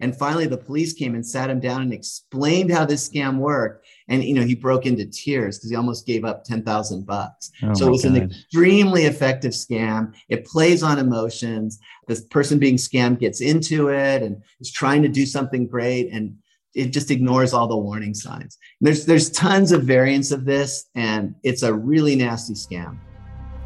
And 0.00 0.16
finally, 0.16 0.46
the 0.46 0.56
police 0.56 0.94
came 0.94 1.14
and 1.14 1.26
sat 1.26 1.50
him 1.50 1.60
down 1.60 1.82
and 1.82 1.92
explained 1.92 2.72
how 2.72 2.86
this 2.86 3.06
scam 3.06 3.36
worked. 3.36 3.86
And 4.12 4.22
you 4.22 4.34
know, 4.34 4.42
he 4.42 4.54
broke 4.54 4.84
into 4.84 5.06
tears 5.06 5.56
because 5.56 5.70
he 5.70 5.76
almost 5.76 6.06
gave 6.06 6.22
up 6.22 6.44
ten 6.44 6.62
thousand 6.62 7.06
bucks. 7.06 7.50
Oh 7.62 7.72
so 7.72 7.86
it 7.86 7.90
was 7.90 8.04
God. 8.04 8.14
an 8.14 8.22
extremely 8.24 9.04
effective 9.04 9.52
scam. 9.52 10.12
It 10.28 10.44
plays 10.44 10.82
on 10.82 10.98
emotions. 10.98 11.80
This 12.08 12.20
person 12.26 12.58
being 12.58 12.76
scammed 12.76 13.20
gets 13.20 13.40
into 13.40 13.88
it 13.88 14.22
and 14.22 14.42
is 14.60 14.70
trying 14.70 15.00
to 15.00 15.08
do 15.08 15.24
something 15.24 15.66
great, 15.66 16.12
and 16.12 16.36
it 16.74 16.92
just 16.92 17.10
ignores 17.10 17.54
all 17.54 17.66
the 17.66 17.76
warning 17.76 18.12
signs. 18.12 18.58
And 18.80 18.86
there's 18.86 19.06
there's 19.06 19.30
tons 19.30 19.72
of 19.72 19.84
variants 19.84 20.30
of 20.30 20.44
this, 20.44 20.90
and 20.94 21.34
it's 21.42 21.62
a 21.62 21.72
really 21.72 22.14
nasty 22.14 22.52
scam. 22.52 22.98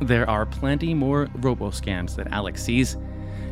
There 0.00 0.30
are 0.30 0.46
plenty 0.46 0.94
more 0.94 1.28
robo 1.38 1.70
scams 1.70 2.14
that 2.14 2.30
Alex 2.30 2.62
sees. 2.62 2.96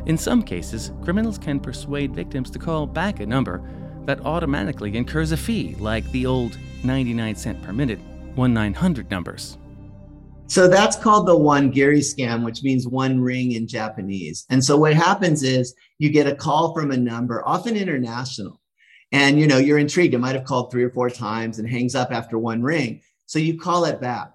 In 0.07 0.16
some 0.16 0.44
cases, 0.44 0.92
criminals 1.02 1.38
can 1.38 1.59
persuade 1.59 2.14
victims 2.14 2.52
to 2.52 2.61
call 2.61 2.87
back 2.87 3.18
a 3.18 3.26
number 3.26 3.68
that 4.04 4.20
automatically 4.20 4.96
incurs 4.96 5.33
a 5.33 5.37
fee, 5.37 5.74
like 5.80 6.09
the 6.12 6.26
old 6.26 6.57
99 6.84 7.34
cent 7.34 7.62
per 7.62 7.72
minute 7.72 7.98
1 8.34 8.52
900 8.52 9.10
numbers. 9.10 9.58
So 10.46 10.68
that's 10.68 10.96
called 10.96 11.26
the 11.26 11.36
wangiri 11.36 12.00
scam, 12.00 12.44
which 12.44 12.62
means 12.62 12.86
one 12.86 13.20
ring 13.20 13.52
in 13.52 13.66
Japanese. 13.66 14.44
And 14.50 14.62
so 14.62 14.76
what 14.76 14.92
happens 14.92 15.42
is 15.42 15.74
you 15.98 16.10
get 16.10 16.26
a 16.26 16.34
call 16.34 16.74
from 16.74 16.90
a 16.90 16.96
number, 16.96 17.46
often 17.48 17.76
international, 17.76 18.60
and 19.10 19.40
you 19.40 19.46
know 19.46 19.56
you're 19.56 19.78
intrigued. 19.78 20.14
It 20.14 20.18
might 20.18 20.34
have 20.34 20.44
called 20.44 20.70
three 20.70 20.84
or 20.84 20.90
four 20.90 21.08
times 21.08 21.58
and 21.58 21.68
hangs 21.68 21.94
up 21.94 22.12
after 22.12 22.38
one 22.38 22.62
ring. 22.62 23.00
So 23.26 23.38
you 23.38 23.58
call 23.58 23.86
it 23.86 24.00
back. 24.00 24.33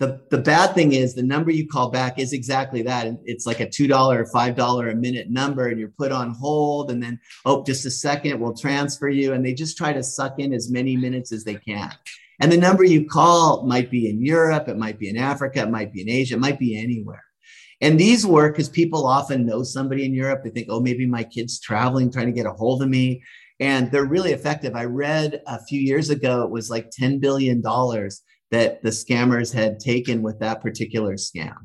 The, 0.00 0.18
the 0.30 0.38
bad 0.38 0.74
thing 0.74 0.94
is 0.94 1.14
the 1.14 1.22
number 1.22 1.50
you 1.50 1.68
call 1.68 1.90
back 1.90 2.18
is 2.18 2.32
exactly 2.32 2.80
that. 2.82 3.06
It's 3.26 3.46
like 3.46 3.60
a 3.60 3.66
$2 3.66 3.90
or 3.90 4.24
$5 4.24 4.90
a 4.90 4.94
minute 4.94 5.28
number, 5.28 5.68
and 5.68 5.78
you're 5.78 5.90
put 5.90 6.10
on 6.10 6.30
hold. 6.30 6.90
And 6.90 7.02
then, 7.02 7.20
oh, 7.44 7.62
just 7.64 7.84
a 7.84 7.90
second, 7.90 8.40
we'll 8.40 8.56
transfer 8.56 9.10
you. 9.10 9.34
And 9.34 9.44
they 9.44 9.52
just 9.52 9.76
try 9.76 9.92
to 9.92 10.02
suck 10.02 10.38
in 10.38 10.54
as 10.54 10.70
many 10.70 10.96
minutes 10.96 11.32
as 11.32 11.44
they 11.44 11.56
can. 11.56 11.92
And 12.40 12.50
the 12.50 12.56
number 12.56 12.82
you 12.82 13.04
call 13.04 13.66
might 13.66 13.90
be 13.90 14.08
in 14.08 14.24
Europe, 14.24 14.68
it 14.68 14.78
might 14.78 14.98
be 14.98 15.10
in 15.10 15.18
Africa, 15.18 15.60
it 15.60 15.70
might 15.70 15.92
be 15.92 16.00
in 16.00 16.08
Asia, 16.08 16.36
it 16.36 16.40
might 16.40 16.58
be 16.58 16.78
anywhere. 16.78 17.22
And 17.82 18.00
these 18.00 18.26
work 18.26 18.54
because 18.54 18.70
people 18.70 19.06
often 19.06 19.44
know 19.44 19.62
somebody 19.62 20.06
in 20.06 20.14
Europe. 20.14 20.42
They 20.42 20.50
think, 20.50 20.68
oh, 20.70 20.80
maybe 20.80 21.04
my 21.04 21.24
kid's 21.24 21.60
traveling, 21.60 22.10
trying 22.10 22.26
to 22.26 22.32
get 22.32 22.46
a 22.46 22.52
hold 22.52 22.82
of 22.82 22.88
me. 22.88 23.22
And 23.58 23.90
they're 23.90 24.06
really 24.06 24.32
effective. 24.32 24.74
I 24.74 24.84
read 24.84 25.42
a 25.46 25.62
few 25.64 25.80
years 25.80 26.08
ago, 26.08 26.42
it 26.42 26.50
was 26.50 26.70
like 26.70 26.90
$10 26.90 27.20
billion 27.20 27.62
that 28.50 28.82
the 28.82 28.90
scammers 28.90 29.52
had 29.52 29.78
taken 29.78 30.22
with 30.22 30.38
that 30.40 30.60
particular 30.60 31.14
scam. 31.14 31.56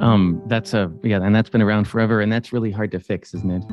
Um, 0.00 0.42
that's 0.46 0.74
a 0.74 0.92
yeah, 1.02 1.22
and 1.22 1.34
that's 1.34 1.48
been 1.48 1.62
around 1.62 1.88
forever, 1.88 2.20
and 2.20 2.30
that's 2.30 2.52
really 2.52 2.70
hard 2.70 2.90
to 2.90 3.00
fix, 3.00 3.32
isn't 3.32 3.50
it? 3.50 3.64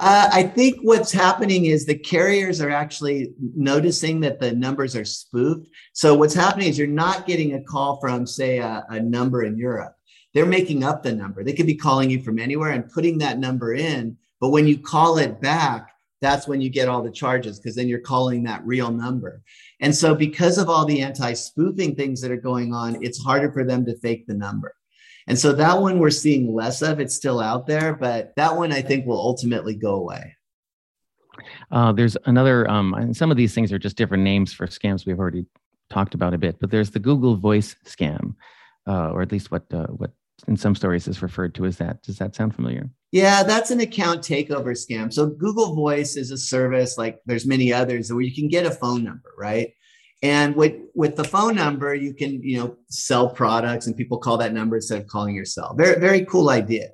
Uh, 0.00 0.28
I 0.32 0.42
think 0.44 0.78
what's 0.82 1.12
happening 1.12 1.66
is 1.66 1.84
the 1.84 1.98
carriers 1.98 2.60
are 2.60 2.70
actually 2.70 3.34
noticing 3.54 4.20
that 4.20 4.40
the 4.40 4.52
numbers 4.52 4.96
are 4.96 5.04
spoofed. 5.04 5.68
So 5.92 6.14
what's 6.14 6.34
happening 6.34 6.68
is 6.68 6.78
you're 6.78 6.86
not 6.86 7.26
getting 7.26 7.54
a 7.54 7.62
call 7.62 8.00
from, 8.00 8.26
say, 8.26 8.58
a, 8.58 8.86
a 8.88 9.00
number 9.00 9.42
in 9.42 9.58
Europe. 9.58 9.94
They're 10.32 10.46
making 10.46 10.84
up 10.84 11.02
the 11.02 11.12
number. 11.12 11.44
They 11.44 11.52
could 11.52 11.66
be 11.66 11.74
calling 11.74 12.10
you 12.10 12.22
from 12.22 12.38
anywhere 12.38 12.70
and 12.70 12.90
putting 12.90 13.18
that 13.18 13.38
number 13.38 13.74
in, 13.74 14.16
but 14.40 14.50
when 14.50 14.66
you 14.66 14.78
call 14.78 15.18
it 15.18 15.40
back, 15.40 15.90
that's 16.20 16.48
when 16.48 16.60
you 16.60 16.70
get 16.70 16.88
all 16.88 17.02
the 17.02 17.10
charges 17.10 17.58
because 17.58 17.76
then 17.76 17.88
you're 17.88 17.98
calling 18.00 18.44
that 18.44 18.66
real 18.66 18.90
number. 18.90 19.42
And 19.80 19.94
so, 19.94 20.14
because 20.14 20.58
of 20.58 20.68
all 20.68 20.84
the 20.84 21.02
anti 21.02 21.32
spoofing 21.34 21.94
things 21.94 22.20
that 22.20 22.30
are 22.30 22.36
going 22.36 22.74
on, 22.74 23.02
it's 23.02 23.22
harder 23.22 23.52
for 23.52 23.64
them 23.64 23.84
to 23.86 23.96
fake 23.98 24.26
the 24.26 24.34
number. 24.34 24.74
And 25.26 25.38
so, 25.38 25.52
that 25.52 25.80
one 25.80 25.98
we're 25.98 26.10
seeing 26.10 26.54
less 26.54 26.82
of. 26.82 27.00
It's 27.00 27.14
still 27.14 27.40
out 27.40 27.66
there, 27.66 27.94
but 27.94 28.34
that 28.36 28.56
one 28.56 28.72
I 28.72 28.82
think 28.82 29.06
will 29.06 29.20
ultimately 29.20 29.74
go 29.74 29.94
away. 29.94 30.34
Uh, 31.70 31.92
there's 31.92 32.16
another, 32.24 32.68
um, 32.68 32.94
and 32.94 33.16
some 33.16 33.30
of 33.30 33.36
these 33.36 33.54
things 33.54 33.72
are 33.72 33.78
just 33.78 33.96
different 33.96 34.24
names 34.24 34.52
for 34.52 34.66
scams 34.66 35.06
we've 35.06 35.20
already 35.20 35.46
talked 35.90 36.14
about 36.14 36.34
a 36.34 36.38
bit, 36.38 36.58
but 36.60 36.70
there's 36.70 36.90
the 36.90 36.98
Google 36.98 37.36
Voice 37.36 37.76
scam, 37.84 38.34
uh, 38.86 39.10
or 39.10 39.22
at 39.22 39.32
least 39.32 39.50
what 39.50 39.64
uh, 39.72 39.86
what 39.86 40.10
in 40.46 40.56
some 40.56 40.74
stories 40.74 41.08
is 41.08 41.22
referred 41.22 41.54
to 41.54 41.64
as 41.64 41.76
that. 41.78 42.02
Does 42.02 42.18
that 42.18 42.34
sound 42.34 42.54
familiar? 42.54 42.90
Yeah, 43.10 43.42
that's 43.42 43.70
an 43.70 43.80
account 43.80 44.20
takeover 44.20 44.72
scam. 44.72 45.12
So 45.12 45.26
Google 45.26 45.74
Voice 45.74 46.16
is 46.16 46.30
a 46.30 46.36
service 46.36 46.98
like 46.98 47.18
there's 47.24 47.46
many 47.46 47.72
others 47.72 48.12
where 48.12 48.20
you 48.20 48.34
can 48.34 48.48
get 48.48 48.66
a 48.66 48.70
phone 48.70 49.02
number, 49.02 49.32
right? 49.38 49.72
And 50.22 50.54
with 50.56 50.74
with 50.94 51.16
the 51.16 51.24
phone 51.24 51.54
number, 51.54 51.94
you 51.94 52.12
can 52.12 52.42
you 52.42 52.58
know 52.58 52.76
sell 52.90 53.30
products, 53.30 53.86
and 53.86 53.96
people 53.96 54.18
call 54.18 54.36
that 54.38 54.52
number 54.52 54.76
instead 54.76 55.00
of 55.00 55.06
calling 55.06 55.34
yourself. 55.34 55.78
Very 55.78 55.98
very 55.98 56.24
cool 56.26 56.50
idea. 56.50 56.88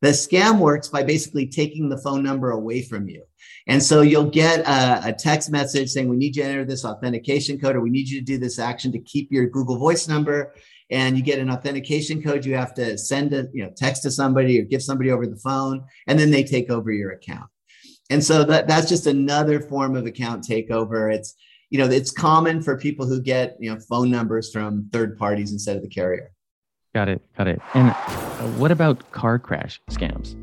The 0.00 0.08
scam 0.08 0.58
works 0.58 0.88
by 0.88 1.02
basically 1.02 1.46
taking 1.46 1.88
the 1.88 1.98
phone 1.98 2.22
number 2.22 2.50
away 2.50 2.82
from 2.82 3.08
you. 3.08 3.22
And 3.66 3.82
so 3.82 4.00
you'll 4.00 4.30
get 4.30 4.60
a, 4.60 5.08
a, 5.08 5.12
text 5.12 5.50
message 5.50 5.90
saying, 5.90 6.08
We 6.08 6.16
need 6.16 6.34
you 6.36 6.42
to 6.42 6.48
enter 6.48 6.64
this 6.64 6.84
authentication 6.86 7.60
code, 7.60 7.76
or 7.76 7.82
we 7.82 7.90
need 7.90 8.08
you 8.08 8.18
to 8.18 8.24
do 8.24 8.38
this 8.38 8.58
action 8.58 8.90
to 8.92 8.98
keep 8.98 9.30
your 9.30 9.46
Google 9.46 9.78
Voice 9.78 10.08
number 10.08 10.54
and 10.90 11.16
you 11.16 11.22
get 11.22 11.38
an 11.38 11.50
authentication 11.50 12.22
code 12.22 12.44
you 12.44 12.54
have 12.54 12.74
to 12.74 12.98
send 12.98 13.32
a 13.32 13.46
you 13.52 13.62
know 13.62 13.70
text 13.76 14.02
to 14.02 14.10
somebody 14.10 14.60
or 14.60 14.64
give 14.64 14.82
somebody 14.82 15.10
over 15.10 15.26
the 15.26 15.36
phone 15.36 15.84
and 16.06 16.18
then 16.18 16.30
they 16.30 16.44
take 16.44 16.70
over 16.70 16.90
your 16.92 17.12
account. 17.12 17.48
And 18.10 18.22
so 18.22 18.42
that 18.44 18.66
that's 18.66 18.88
just 18.88 19.06
another 19.06 19.60
form 19.60 19.96
of 19.96 20.04
account 20.06 20.44
takeover. 20.44 21.12
It's 21.14 21.34
you 21.70 21.78
know 21.78 21.86
it's 21.86 22.10
common 22.10 22.60
for 22.62 22.76
people 22.76 23.06
who 23.06 23.20
get 23.20 23.56
you 23.60 23.72
know 23.72 23.80
phone 23.88 24.10
numbers 24.10 24.50
from 24.52 24.88
third 24.92 25.16
parties 25.16 25.52
instead 25.52 25.76
of 25.76 25.82
the 25.82 25.88
carrier. 25.88 26.32
Got 26.94 27.08
it 27.08 27.22
got 27.38 27.46
it. 27.46 27.60
And 27.74 27.92
what 28.58 28.72
about 28.72 29.10
car 29.12 29.38
crash 29.38 29.80
scams? 29.90 30.36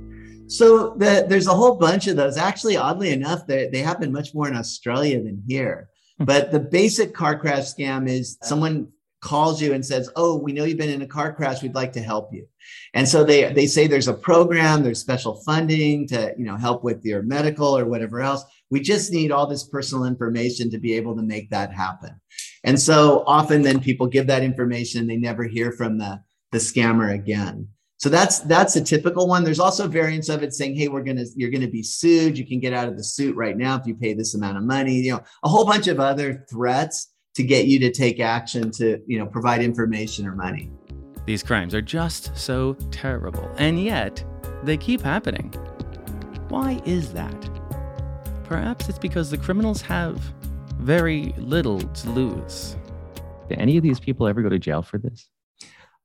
So 0.49 0.95
the, 0.95 1.25
there's 1.27 1.47
a 1.47 1.53
whole 1.53 1.75
bunch 1.75 2.07
of 2.07 2.15
those. 2.15 2.37
Actually 2.37 2.77
oddly 2.77 3.11
enough 3.11 3.45
they, 3.45 3.67
they 3.67 3.79
happen 3.79 4.13
much 4.13 4.33
more 4.33 4.47
in 4.47 4.55
australia 4.55 5.21
than 5.21 5.43
here. 5.45 5.89
Hmm. 6.19 6.23
but 6.25 6.51
the 6.51 6.59
basic 6.59 7.13
car 7.13 7.37
crash 7.37 7.65
scam 7.73 8.07
is 8.09 8.37
someone 8.41 8.87
calls 9.21 9.61
you 9.61 9.73
and 9.73 9.85
says, 9.85 10.09
"Oh, 10.15 10.37
we 10.37 10.53
know 10.53 10.63
you've 10.63 10.77
been 10.77 10.89
in 10.89 11.01
a 11.01 11.07
car 11.07 11.33
crash. 11.33 11.61
We'd 11.61 11.75
like 11.75 11.93
to 11.93 12.01
help 12.01 12.33
you." 12.33 12.45
And 12.93 13.07
so 13.07 13.23
they 13.23 13.51
they 13.53 13.67
say 13.67 13.87
there's 13.87 14.07
a 14.07 14.13
program, 14.13 14.83
there's 14.83 14.99
special 14.99 15.41
funding 15.45 16.07
to 16.09 16.33
you 16.37 16.45
know 16.45 16.57
help 16.57 16.83
with 16.83 17.03
your 17.03 17.23
medical 17.23 17.77
or 17.77 17.85
whatever 17.85 18.21
else. 18.21 18.43
We 18.69 18.81
just 18.81 19.11
need 19.11 19.31
all 19.31 19.47
this 19.47 19.67
personal 19.67 20.05
information 20.05 20.69
to 20.71 20.77
be 20.77 20.93
able 20.93 21.15
to 21.15 21.23
make 21.23 21.49
that 21.49 21.73
happen. 21.73 22.19
And 22.63 22.79
so 22.79 23.23
often 23.25 23.61
then 23.61 23.79
people 23.79 24.07
give 24.07 24.27
that 24.27 24.43
information 24.43 25.07
they 25.07 25.17
never 25.17 25.43
hear 25.43 25.71
from 25.71 25.97
the 25.97 26.21
the 26.51 26.57
scammer 26.57 27.13
again. 27.13 27.67
So 27.97 28.09
that's 28.09 28.39
that's 28.41 28.75
a 28.75 28.83
typical 28.83 29.27
one. 29.27 29.43
There's 29.43 29.59
also 29.59 29.87
variants 29.87 30.29
of 30.29 30.43
it 30.43 30.53
saying, 30.53 30.75
"Hey, 30.75 30.87
we're 30.87 31.03
gonna 31.03 31.25
you're 31.35 31.49
gonna 31.49 31.67
be 31.67 31.81
sued. 31.81 32.37
You 32.37 32.45
can 32.45 32.59
get 32.59 32.73
out 32.73 32.87
of 32.87 32.95
the 32.95 33.03
suit 33.03 33.35
right 33.35 33.57
now 33.57 33.75
if 33.75 33.87
you 33.87 33.95
pay 33.95 34.13
this 34.13 34.35
amount 34.35 34.57
of 34.57 34.63
money." 34.63 34.93
You 34.93 35.13
know, 35.13 35.23
a 35.43 35.49
whole 35.49 35.65
bunch 35.65 35.87
of 35.87 35.99
other 35.99 36.45
threats 36.49 37.07
to 37.37 37.43
get 37.43 37.67
you 37.67 37.77
to 37.77 37.91
take 37.91 38.19
action 38.19 38.71
to, 38.71 38.99
you 39.05 39.19
know, 39.19 39.25
provide 39.27 39.61
information 39.61 40.25
or 40.25 40.33
money. 40.33 40.71
These 41.27 41.43
crimes 41.43 41.75
are 41.75 41.83
just 41.83 42.35
so 42.35 42.73
terrible, 42.89 43.47
and 43.59 43.79
yet 43.83 44.23
they 44.63 44.75
keep 44.75 45.01
happening. 45.01 45.53
Why 46.49 46.81
is 46.83 47.13
that? 47.13 47.49
Perhaps 48.43 48.89
it's 48.89 48.97
because 48.97 49.29
the 49.29 49.37
criminals 49.37 49.81
have 49.83 50.19
very 50.79 51.35
little 51.37 51.79
to 51.79 52.09
lose. 52.09 52.75
Do 53.49 53.55
any 53.59 53.77
of 53.77 53.83
these 53.83 53.99
people 53.99 54.27
ever 54.27 54.41
go 54.41 54.49
to 54.49 54.57
jail 54.57 54.81
for 54.81 54.97
this? 54.97 55.29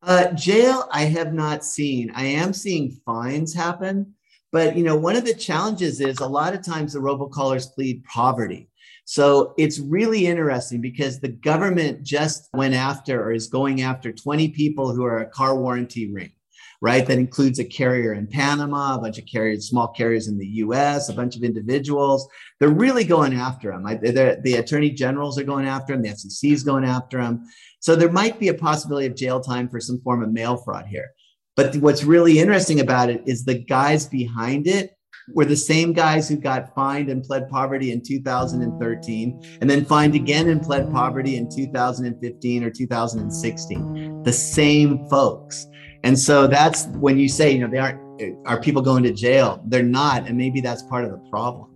Uh, 0.03 0.33
jail, 0.33 0.87
I 0.93 1.05
have 1.05 1.33
not 1.33 1.65
seen. 1.65 2.13
I 2.15 2.25
am 2.25 2.53
seeing 2.53 3.01
fines 3.07 3.55
happen, 3.55 4.13
but 4.51 4.77
you 4.77 4.85
know, 4.85 4.97
one 4.97 5.17
of 5.17 5.25
the 5.25 5.33
challenges 5.33 5.99
is 6.03 6.19
a 6.19 6.27
lot 6.27 6.53
of 6.53 6.63
times 6.63 6.93
the 6.93 6.99
robocallers 6.99 7.73
plead 7.73 8.05
poverty. 8.05 8.69
So 9.05 9.55
it's 9.59 9.79
really 9.79 10.27
interesting 10.27 10.81
because 10.81 11.19
the 11.19 11.29
government 11.29 12.03
just 12.03 12.49
went 12.55 12.75
after 12.75 13.23
or 13.23 13.33
is 13.33 13.49
going 13.49 13.83
after 13.83 14.13
20 14.13 14.49
people 14.51 14.95
who 14.95 15.05
are 15.05 15.19
a 15.19 15.31
car 15.31 15.57
warranty 15.57 16.13
ring, 16.13 16.33
right? 16.81 17.05
That 17.05 17.19
includes 17.19 17.59
a 17.59 17.65
carrier 17.65 18.15
in 18.15 18.29
Panama, 18.29 18.95
a 18.95 19.01
bunch 19.01 19.19
of 19.19 19.27
carriers, 19.27 19.69
small 19.69 19.89
carriers 19.89 20.29
in 20.29 20.39
the 20.39 20.47
US, 20.47 21.09
a 21.09 21.15
bunch 21.15 21.37
of 21.37 21.43
individuals. 21.43 22.29
They're 22.61 22.69
really 22.69 23.05
going 23.05 23.35
after 23.35 23.73
them. 23.73 23.83
The 23.85 24.57
attorney 24.59 24.91
generals 24.91 25.39
are 25.39 25.45
going 25.45 25.67
after 25.67 25.93
them, 25.95 26.03
the 26.03 26.17
SEC 26.17 26.51
is 26.51 26.63
going 26.63 26.85
after 26.85 27.21
them. 27.21 27.45
So 27.81 27.97
there 27.97 28.13
might 28.13 28.39
be 28.39 28.49
a 28.49 28.55
possibility 28.55 29.09
of 29.09 29.17
jail 29.17 29.41
time 29.41 29.69
for 29.69 29.81
some 29.81 30.01
form 30.03 30.23
of 30.23 30.33
mail 30.33 30.57
fraud 30.57 30.87
here. 30.87 31.11
But 31.57 31.77
what's 31.77 32.05
really 32.05 32.39
interesting 32.39 32.81
about 32.81 33.11
it 33.11 33.23
is 33.27 33.45
the 33.45 33.59
guys 33.59 34.07
behind 34.07 34.69
it 34.69 34.97
were 35.35 35.45
the 35.45 35.57
same 35.57 35.93
guys 35.93 36.29
who 36.29 36.37
got 36.37 36.75
fined 36.75 37.09
and 37.09 37.23
pled 37.23 37.49
poverty 37.49 37.93
in 37.93 38.01
2013 38.01 39.59
and 39.61 39.71
then 39.71 39.85
fined 39.85 40.15
again 40.15 40.49
and 40.49 40.63
pled 40.63 40.91
poverty 40.91 41.37
in 41.37 41.49
2015 41.49 42.65
or 42.65 42.71
2016. 42.71 44.23
The 44.23 44.33
same 44.33 45.09
folks. 45.09 45.67
And 46.05 46.19
so 46.19 46.47
that's 46.47 46.87
when 46.99 47.19
you 47.19 47.29
say, 47.29 47.53
you 47.53 47.61
know, 47.61 47.69
they 47.69 47.79
aren't, 47.79 48.01
are 48.47 48.61
people 48.61 48.83
going 48.83 49.03
to 49.05 49.13
jail? 49.13 49.63
They're 49.67 49.83
not. 49.83 50.27
And 50.27 50.37
maybe 50.37 50.61
that's 50.61 50.83
part 50.85 51.05
of 51.05 51.11
the 51.11 51.31
problem. 51.31 51.71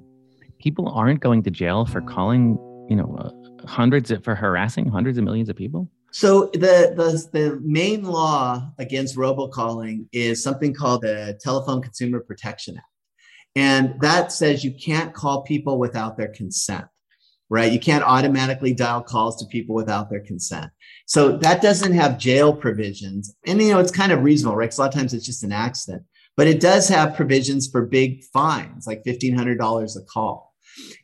People 0.59 0.89
aren't 0.89 1.21
going 1.21 1.43
to 1.45 1.51
jail 1.51 1.87
for 1.87 2.01
calling, 2.01 2.59
you 2.89 2.97
know, 2.97 3.17
uh, 3.19 3.31
hundreds 3.67 4.11
of, 4.11 4.25
for 4.25 4.35
harassing 4.35 4.89
hundreds 4.89 5.19
of 5.19 5.25
millions 5.25 5.49
of 5.49 5.57
people? 5.57 5.89
So 6.13 6.47
the, 6.55 6.95
the 6.97 7.29
the 7.33 7.61
main 7.63 8.05
law 8.05 8.71
against 8.79 9.17
robocalling 9.17 10.07
is 10.13 10.43
something 10.43 10.73
called 10.73 11.03
the 11.03 11.39
Telephone 11.43 11.83
Consumer 11.83 12.21
Protection 12.21 12.79
Act. 12.79 12.87
And 13.57 13.99
that 14.03 14.31
says 14.31 14.63
you 14.63 14.73
can't 14.73 15.15
call 15.15 15.43
people 15.43 15.79
without 15.79 16.19
their 16.19 16.29
consent, 16.29 16.85
right? 17.49 17.73
You 17.73 17.81
can't 17.81 18.05
automatically 18.05 18.75
dial 18.75 19.03
calls 19.03 19.37
to 19.39 19.47
people 19.47 19.75
without 19.75 20.11
their 20.11 20.21
consent. 20.21 20.71
So 21.07 21.39
that 21.39 21.63
doesn't 21.63 21.95
have 21.95 22.19
jail 22.19 22.55
provisions. 22.55 23.35
And, 23.47 23.61
you 23.61 23.71
know, 23.71 23.81
it's 23.81 23.91
kind 23.91 24.13
of 24.13 24.23
reasonable, 24.23 24.57
right? 24.57 24.67
Because 24.67 24.79
a 24.79 24.83
lot 24.83 24.89
of 24.89 24.95
times 24.95 25.15
it's 25.15 25.25
just 25.25 25.43
an 25.43 25.53
accident, 25.53 26.05
but 26.37 26.47
it 26.47 26.61
does 26.61 26.87
have 26.89 27.17
provisions 27.17 27.67
for 27.67 27.87
big 27.87 28.23
fines, 28.25 28.87
like 28.87 29.03
$1,500 29.05 29.97
a 29.97 30.05
call. 30.05 30.55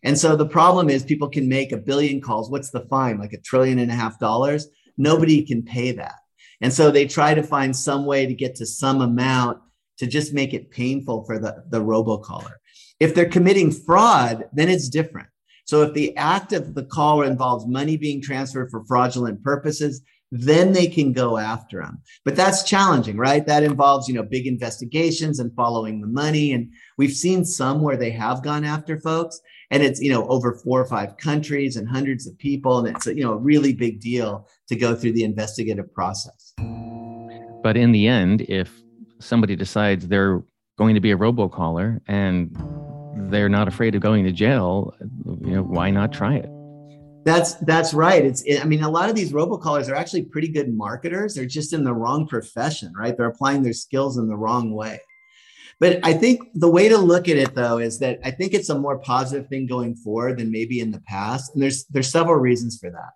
And 0.03 0.19
so 0.19 0.37
the 0.37 0.47
problem 0.47 0.91
is 0.91 1.03
people 1.03 1.31
can 1.31 1.49
make 1.49 1.73
a 1.73 1.79
billion 1.79 2.21
calls. 2.21 2.51
What's 2.51 2.71
the 2.71 2.87
fine? 2.91 3.19
Like 3.19 3.33
a 3.33 3.41
trillion 3.41 3.79
and 3.79 3.91
a 3.91 3.95
half 3.95 4.19
dollars? 4.19 4.69
Nobody 4.99 5.43
can 5.43 5.63
pay 5.63 5.93
that. 5.93 6.17
And 6.61 6.71
so 6.71 6.91
they 6.91 7.07
try 7.07 7.33
to 7.33 7.43
find 7.43 7.75
some 7.75 8.05
way 8.05 8.27
to 8.27 8.35
get 8.35 8.57
to 8.57 8.67
some 8.67 9.01
amount 9.01 9.61
to 10.03 10.09
just 10.09 10.35
make 10.35 10.53
it 10.53 10.73
painful 10.73 11.25
for 11.25 11.39
the, 11.39 11.63
the 11.71 11.81
robocaller. 11.81 12.55
If 12.99 13.15
they're 13.15 13.29
committing 13.29 13.71
fraud, 13.71 14.47
then 14.53 14.69
it's 14.69 14.89
different. 14.89 15.29
So 15.65 15.83
if 15.83 15.95
the 15.95 16.17
act 16.17 16.53
of 16.53 16.75
the 16.75 16.87
caller 16.87 17.25
involves 17.25 17.69
money 17.69 17.97
being 17.97 18.21
transferred 18.21 18.69
for 18.73 18.85
fraudulent 18.85 19.45
purposes, 19.45 20.03
then 20.33 20.73
they 20.73 20.89
can 20.89 21.13
go 21.13 21.39
after 21.39 21.81
them. 21.81 22.03
But 22.25 22.35
that's 22.35 22.65
challenging, 22.65 23.17
right? 23.17 23.47
That 23.47 23.63
involves, 23.63 24.09
you 24.09 24.15
know, 24.15 24.25
big 24.25 24.49
investigations 24.49 25.39
and 25.39 25.55
following 25.55 26.01
the 26.01 26.09
money. 26.09 26.53
And 26.53 26.73
we've 26.99 27.13
seen 27.13 27.45
some 27.45 27.81
where 27.81 27.97
they 27.97 28.11
have 28.11 28.43
gone 28.43 28.65
after 28.65 28.99
folks 28.99 29.41
and 29.71 29.85
it's, 29.85 30.01
you 30.01 30.11
know, 30.11 30.27
over 30.27 30.55
four 30.65 30.81
or 30.81 30.87
five 30.87 31.17
countries 31.17 31.77
and 31.77 31.89
hundreds 31.89 32.27
of 32.27 32.37
people. 32.39 32.85
And 32.85 32.97
it's, 32.97 33.07
you 33.07 33.23
know, 33.23 33.35
a 33.35 33.39
really 33.39 33.73
big 33.73 34.01
deal 34.01 34.49
to 34.67 34.75
go 34.75 34.97
through 34.97 35.13
the 35.13 35.23
investigative 35.23 35.95
process. 35.95 36.55
But 37.63 37.77
in 37.77 37.93
the 37.93 38.09
end, 38.09 38.41
if 38.49 38.82
somebody 39.23 39.57
decides 39.57 40.09
they're 40.09 40.43
going 40.79 40.95
to 40.95 41.01
be 41.01 41.13
a 41.13 41.17
robocaller 41.17 42.01
and 42.07 42.57
they're 43.31 43.49
not 43.49 43.69
afraid 43.69 43.95
of 43.95 44.01
going 44.01 44.25
to 44.25 44.33
jail, 44.33 44.95
you 45.25 45.57
know, 45.57 45.63
why 45.63 45.91
not 45.91 46.13
try 46.13 46.37
it? 46.37 46.49
That's 47.25 47.55
that's 47.55 47.95
right. 47.95 48.25
It's 48.25 48.43
it, 48.43 48.61
I 48.61 48.65
mean, 48.65 48.83
a 48.83 48.91
lot 48.91 49.09
of 49.09 49.15
these 49.15 49.33
robocallers 49.33 49.89
are 49.89 49.95
actually 49.95 50.25
pretty 50.25 50.49
good 50.49 50.75
marketers. 50.75 51.35
They're 51.35 51.47
just 51.47 51.73
in 51.73 51.85
the 51.85 51.95
wrong 51.95 52.27
profession, 52.27 52.93
right? 52.99 53.17
They're 53.17 53.29
applying 53.29 53.63
their 53.63 53.73
skills 53.73 54.19
in 54.19 54.27
the 54.27 54.37
wrong 54.37 54.73
way. 54.73 55.01
But 55.79 56.01
I 56.05 56.15
think 56.15 56.41
the 56.55 56.71
way 56.71 56.89
to 56.89 56.99
look 56.99 57.29
at 57.29 57.37
it 57.37 57.55
though 57.55 57.79
is 57.79 57.99
that 58.01 58.19
I 58.25 58.33
think 58.33 58.55
it's 58.55 58.71
a 58.71 58.79
more 58.79 58.99
positive 58.99 59.49
thing 59.49 59.67
going 59.67 59.95
forward 59.95 60.39
than 60.39 60.51
maybe 60.51 60.81
in 60.81 60.91
the 60.91 61.01
past. 61.03 61.55
And 61.55 61.63
there's 61.63 61.85
there's 61.87 62.11
several 62.11 62.37
reasons 62.37 62.79
for 62.81 62.91
that. 62.91 63.11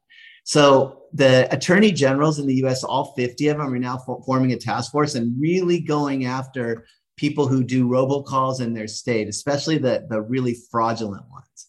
So 0.45 1.03
the 1.17 1.49
attorney 1.51 1.93
generals 1.93 2.39
in 2.39 2.47
the 2.47 2.55
US, 2.67 2.85
all 2.85 3.15
50 3.17 3.49
of 3.49 3.59
them 3.59 3.75
are 3.75 3.79
now 3.79 3.97
forming 4.27 4.53
a 4.53 4.57
task 4.57 4.93
force 4.93 5.15
and 5.15 5.41
really 5.41 5.81
going 5.81 6.27
after 6.27 6.87
people 7.17 7.47
who 7.47 7.65
do 7.65 7.89
robocalls 7.89 8.61
in 8.61 8.75
their 8.75 8.87
state, 8.87 9.27
especially 9.27 9.79
the, 9.79 10.07
the 10.11 10.21
really 10.21 10.57
fraudulent 10.71 11.25
ones. 11.31 11.69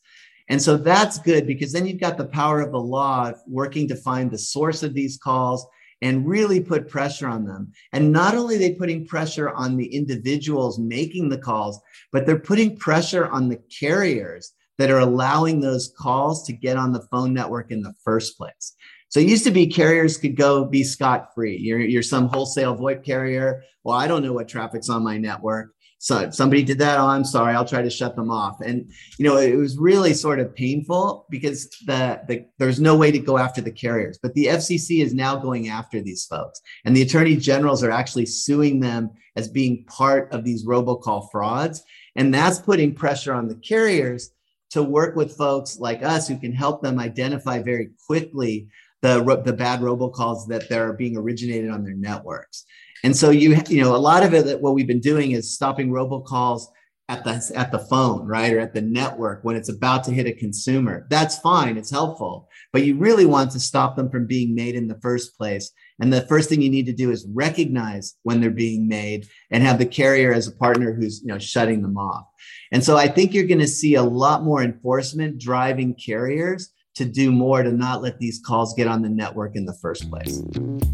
And 0.49 0.61
so 0.61 0.75
that's 0.75 1.19
good 1.19 1.47
because 1.47 1.71
then 1.71 1.85
you've 1.85 1.99
got 1.99 2.17
the 2.17 2.25
power 2.25 2.61
of 2.61 2.71
the 2.71 2.79
law 2.79 3.31
working 3.47 3.87
to 3.87 3.95
find 3.95 4.29
the 4.29 4.37
source 4.37 4.83
of 4.83 4.93
these 4.93 5.17
calls 5.17 5.65
and 6.01 6.27
really 6.27 6.59
put 6.59 6.89
pressure 6.89 7.27
on 7.27 7.45
them. 7.45 7.71
And 7.93 8.11
not 8.11 8.35
only 8.35 8.55
are 8.55 8.59
they 8.59 8.73
putting 8.73 9.07
pressure 9.07 9.49
on 9.51 9.77
the 9.77 9.87
individuals 9.87 10.77
making 10.77 11.29
the 11.29 11.37
calls, 11.37 11.79
but 12.11 12.25
they're 12.25 12.37
putting 12.37 12.77
pressure 12.77 13.27
on 13.27 13.47
the 13.47 13.61
carriers 13.79 14.53
that 14.77 14.91
are 14.91 14.99
allowing 14.99 15.59
those 15.59 15.93
calls 15.97 16.45
to 16.45 16.53
get 16.53 16.77
on 16.77 16.91
the 16.91 17.07
phone 17.11 17.33
network 17.33 17.71
in 17.71 17.81
the 17.81 17.95
first 18.03 18.37
place. 18.37 18.75
So 19.09 19.19
it 19.19 19.27
used 19.27 19.45
to 19.45 19.51
be 19.51 19.67
carriers 19.67 20.17
could 20.17 20.35
go 20.35 20.65
be 20.65 20.83
scot 20.83 21.33
free. 21.33 21.57
You're, 21.57 21.79
you're 21.79 22.03
some 22.03 22.27
wholesale 22.27 22.75
VoIP 22.75 23.03
carrier. 23.05 23.63
Well, 23.83 23.95
I 23.95 24.07
don't 24.07 24.23
know 24.23 24.33
what 24.33 24.47
traffic's 24.47 24.89
on 24.89 25.03
my 25.03 25.17
network. 25.17 25.71
So 25.99 26.29
somebody 26.29 26.61
did 26.61 26.77
that. 26.79 26.99
Oh, 26.99 27.07
I'm 27.07 27.25
sorry. 27.25 27.55
I'll 27.55 27.65
try 27.65 27.81
to 27.81 27.89
shut 27.89 28.15
them 28.15 28.29
off. 28.29 28.61
And 28.61 28.91
you 29.17 29.25
know, 29.25 29.37
it 29.37 29.55
was 29.55 29.77
really 29.77 30.13
sort 30.13 30.39
of 30.39 30.55
painful 30.55 31.25
because 31.29 31.69
the, 31.85 32.21
the 32.27 32.45
there's 32.59 32.79
no 32.79 32.95
way 32.95 33.11
to 33.11 33.19
go 33.19 33.37
after 33.37 33.61
the 33.61 33.71
carriers. 33.71 34.19
But 34.21 34.33
the 34.35 34.45
FCC 34.45 35.03
is 35.03 35.13
now 35.13 35.37
going 35.37 35.69
after 35.69 35.99
these 36.01 36.25
folks, 36.25 36.61
and 36.85 36.95
the 36.95 37.01
attorney 37.01 37.35
generals 37.35 37.83
are 37.83 37.91
actually 37.91 38.27
suing 38.27 38.79
them 38.79 39.09
as 39.35 39.49
being 39.49 39.85
part 39.85 40.31
of 40.31 40.43
these 40.43 40.65
robocall 40.65 41.31
frauds, 41.31 41.81
and 42.15 42.31
that's 42.31 42.59
putting 42.59 42.93
pressure 42.93 43.33
on 43.33 43.47
the 43.47 43.55
carriers 43.55 44.29
to 44.69 44.83
work 44.83 45.15
with 45.15 45.35
folks 45.35 45.79
like 45.79 46.03
us 46.03 46.27
who 46.27 46.37
can 46.37 46.51
help 46.51 46.81
them 46.83 46.99
identify 46.99 47.61
very 47.61 47.89
quickly 48.05 48.67
the, 49.01 49.41
the 49.45 49.53
bad 49.53 49.81
robocalls 49.81 50.47
that 50.47 50.69
they're 50.69 50.93
being 50.93 51.17
originated 51.17 51.69
on 51.69 51.83
their 51.83 51.93
networks. 51.93 52.65
And 53.03 53.15
so 53.15 53.29
you 53.29 53.57
you 53.69 53.81
know 53.81 53.95
a 53.95 53.97
lot 53.97 54.23
of 54.23 54.33
it 54.33 54.45
that 54.45 54.61
what 54.61 54.73
we've 54.73 54.87
been 54.87 54.99
doing 54.99 55.31
is 55.31 55.53
stopping 55.53 55.89
robocalls 55.89 56.63
at 57.09 57.23
the 57.23 57.51
at 57.55 57.71
the 57.71 57.79
phone, 57.79 58.25
right, 58.27 58.51
or 58.53 58.59
at 58.59 58.73
the 58.73 58.81
network 58.81 59.43
when 59.43 59.55
it's 59.55 59.69
about 59.69 60.03
to 60.05 60.11
hit 60.11 60.27
a 60.27 60.33
consumer. 60.33 61.07
That's 61.09 61.39
fine, 61.39 61.77
it's 61.77 61.91
helpful, 61.91 62.49
but 62.73 62.83
you 62.83 62.97
really 62.97 63.25
want 63.25 63.51
to 63.51 63.59
stop 63.59 63.95
them 63.95 64.09
from 64.09 64.27
being 64.27 64.55
made 64.55 64.75
in 64.75 64.87
the 64.87 64.99
first 64.99 65.37
place. 65.37 65.71
And 65.99 66.11
the 66.11 66.27
first 66.27 66.49
thing 66.49 66.61
you 66.61 66.69
need 66.69 66.85
to 66.87 66.93
do 66.93 67.11
is 67.11 67.25
recognize 67.33 68.15
when 68.23 68.41
they're 68.41 68.51
being 68.51 68.87
made 68.87 69.27
and 69.51 69.63
have 69.63 69.79
the 69.79 69.85
carrier 69.85 70.33
as 70.33 70.47
a 70.47 70.55
partner 70.55 70.93
who's 70.93 71.21
you 71.21 71.27
know 71.27 71.39
shutting 71.39 71.81
them 71.81 71.97
off. 71.97 72.25
And 72.71 72.83
so 72.83 72.97
I 72.97 73.07
think 73.07 73.33
you're 73.33 73.45
going 73.45 73.59
to 73.59 73.67
see 73.67 73.95
a 73.95 74.03
lot 74.03 74.43
more 74.43 74.61
enforcement 74.61 75.39
driving 75.39 75.93
carriers 75.93 76.73
to 76.97 77.05
do 77.05 77.31
more 77.31 77.61
to 77.61 77.71
not 77.71 78.01
let 78.01 78.17
these 78.17 78.39
calls 78.39 78.73
get 78.73 78.87
on 78.87 79.03
the 79.03 79.09
network 79.09 79.55
in 79.55 79.65
the 79.65 79.73
first 79.73 80.09
place. 80.09 80.41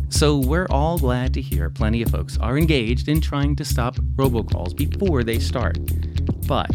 So 0.10 0.38
we're 0.38 0.68
all 0.70 1.00
glad 1.00 1.34
to 1.36 1.42
hear 1.42 1.70
plenty 1.70 2.02
of 2.02 2.10
folks 2.10 2.38
are 2.40 2.58
engaged 2.58 3.08
in 3.08 3.22
trying 3.22 3.56
to 3.56 3.66
stop 3.66 3.96
robocalls 4.16 4.76
before 4.76 5.24
they 5.24 5.40
start. 5.40 5.78
But 6.46 6.70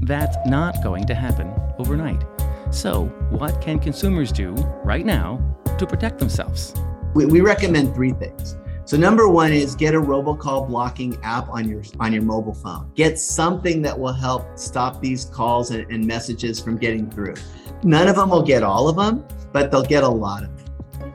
that's 0.00 0.36
not 0.46 0.82
going 0.82 1.06
to 1.06 1.14
happen 1.14 1.52
overnight. 1.78 2.24
So, 2.70 3.04
what 3.30 3.60
can 3.60 3.78
consumers 3.78 4.32
do 4.32 4.52
right 4.82 5.04
now 5.04 5.38
to 5.78 5.86
protect 5.86 6.18
themselves? 6.18 6.74
We, 7.14 7.26
we 7.26 7.42
recommend 7.42 7.94
three 7.94 8.12
things. 8.12 8.56
So 8.84 8.96
number 8.96 9.28
one 9.28 9.52
is 9.52 9.76
get 9.76 9.94
a 9.94 10.00
robocall 10.00 10.68
blocking 10.68 11.16
app 11.22 11.48
on 11.48 11.68
your 11.68 11.82
on 12.00 12.12
your 12.12 12.22
mobile 12.22 12.54
phone. 12.54 12.90
Get 12.94 13.18
something 13.18 13.80
that 13.82 13.98
will 13.98 14.12
help 14.12 14.58
stop 14.58 15.00
these 15.00 15.26
calls 15.26 15.70
and, 15.70 15.90
and 15.90 16.04
messages 16.04 16.60
from 16.60 16.78
getting 16.78 17.08
through. 17.10 17.34
None 17.84 18.08
of 18.08 18.16
them 18.16 18.30
will 18.30 18.42
get 18.42 18.62
all 18.62 18.88
of 18.88 18.96
them, 18.96 19.24
but 19.52 19.70
they'll 19.70 19.84
get 19.84 20.02
a 20.02 20.08
lot 20.08 20.42
of 20.42 20.56
them. 20.56 20.66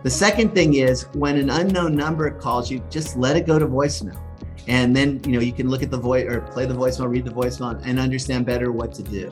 The 0.04 0.10
second 0.10 0.54
thing 0.54 0.76
is 0.76 1.04
when 1.14 1.38
an 1.38 1.50
unknown 1.50 1.96
number 1.96 2.30
calls 2.32 2.72
you, 2.72 2.82
just 2.90 3.18
let 3.18 3.36
it 3.36 3.46
go 3.46 3.60
to 3.60 3.68
voicemail. 3.68 4.22
And 4.68 4.96
then 4.96 5.22
you 5.26 5.34
know 5.34 5.40
you 5.40 5.54
can 5.54 5.70
look 5.70 5.84
at 5.84 5.92
the 5.92 5.98
voice 5.98 6.26
or 6.26 6.42
play 6.42 6.66
the 6.66 6.74
voicemail, 6.74 7.10
read 7.10 7.26
the 7.26 7.32
voicemail, 7.32 7.82
and 7.86 8.00
understand 8.00 8.46
better 8.46 8.72
what 8.72 8.94
to 8.94 9.04
do. 9.04 9.32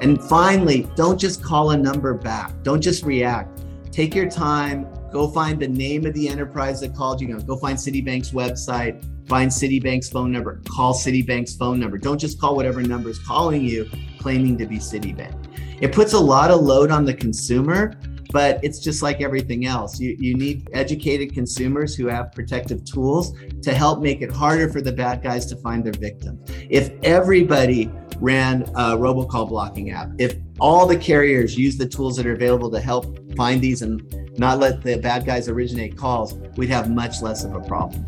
And 0.00 0.22
finally, 0.22 0.88
don't 0.94 1.18
just 1.18 1.42
call 1.42 1.70
a 1.70 1.76
number 1.76 2.14
back. 2.14 2.52
Don't 2.62 2.80
just 2.80 3.04
react. 3.04 3.64
Take 3.90 4.14
your 4.14 4.30
time, 4.30 4.86
Go 5.12 5.28
find 5.28 5.60
the 5.60 5.68
name 5.68 6.06
of 6.06 6.14
the 6.14 6.28
enterprise 6.28 6.80
that 6.80 6.94
called 6.94 7.20
you. 7.20 7.28
know, 7.28 7.38
Go 7.38 7.56
find 7.56 7.76
Citibank's 7.76 8.30
website, 8.30 9.04
find 9.28 9.50
Citibank's 9.50 10.08
phone 10.08 10.32
number, 10.32 10.62
call 10.68 10.94
Citibank's 10.94 11.54
phone 11.54 11.78
number. 11.78 11.98
Don't 11.98 12.18
just 12.18 12.40
call 12.40 12.56
whatever 12.56 12.82
number 12.82 13.10
is 13.10 13.18
calling 13.18 13.62
you 13.62 13.88
claiming 14.18 14.56
to 14.58 14.66
be 14.66 14.78
Citibank. 14.78 15.36
It 15.82 15.92
puts 15.92 16.14
a 16.14 16.18
lot 16.18 16.50
of 16.50 16.62
load 16.62 16.90
on 16.90 17.04
the 17.04 17.12
consumer, 17.12 17.92
but 18.32 18.58
it's 18.64 18.78
just 18.78 19.02
like 19.02 19.20
everything 19.20 19.66
else. 19.66 20.00
You, 20.00 20.16
you 20.18 20.34
need 20.34 20.68
educated 20.72 21.34
consumers 21.34 21.94
who 21.94 22.06
have 22.06 22.32
protective 22.32 22.82
tools 22.84 23.36
to 23.62 23.74
help 23.74 24.00
make 24.00 24.22
it 24.22 24.32
harder 24.32 24.70
for 24.70 24.80
the 24.80 24.92
bad 24.92 25.22
guys 25.22 25.44
to 25.46 25.56
find 25.56 25.84
their 25.84 25.92
victims. 25.92 26.40
If 26.70 26.92
everybody 27.02 27.90
ran 28.18 28.62
a 28.62 28.96
robocall 28.96 29.48
blocking 29.48 29.90
app, 29.90 30.08
if 30.18 30.36
all 30.58 30.86
the 30.86 30.96
carriers 30.96 31.58
use 31.58 31.76
the 31.76 31.86
tools 31.86 32.16
that 32.16 32.26
are 32.26 32.34
available 32.34 32.70
to 32.70 32.80
help 32.80 33.18
find 33.36 33.60
these 33.60 33.82
and 33.82 34.00
not 34.38 34.58
let 34.58 34.82
the 34.82 34.96
bad 34.96 35.26
guys 35.26 35.48
originate 35.48 35.96
calls, 35.96 36.34
we'd 36.56 36.70
have 36.70 36.90
much 36.90 37.20
less 37.20 37.44
of 37.44 37.54
a 37.54 37.60
problem. 37.60 38.06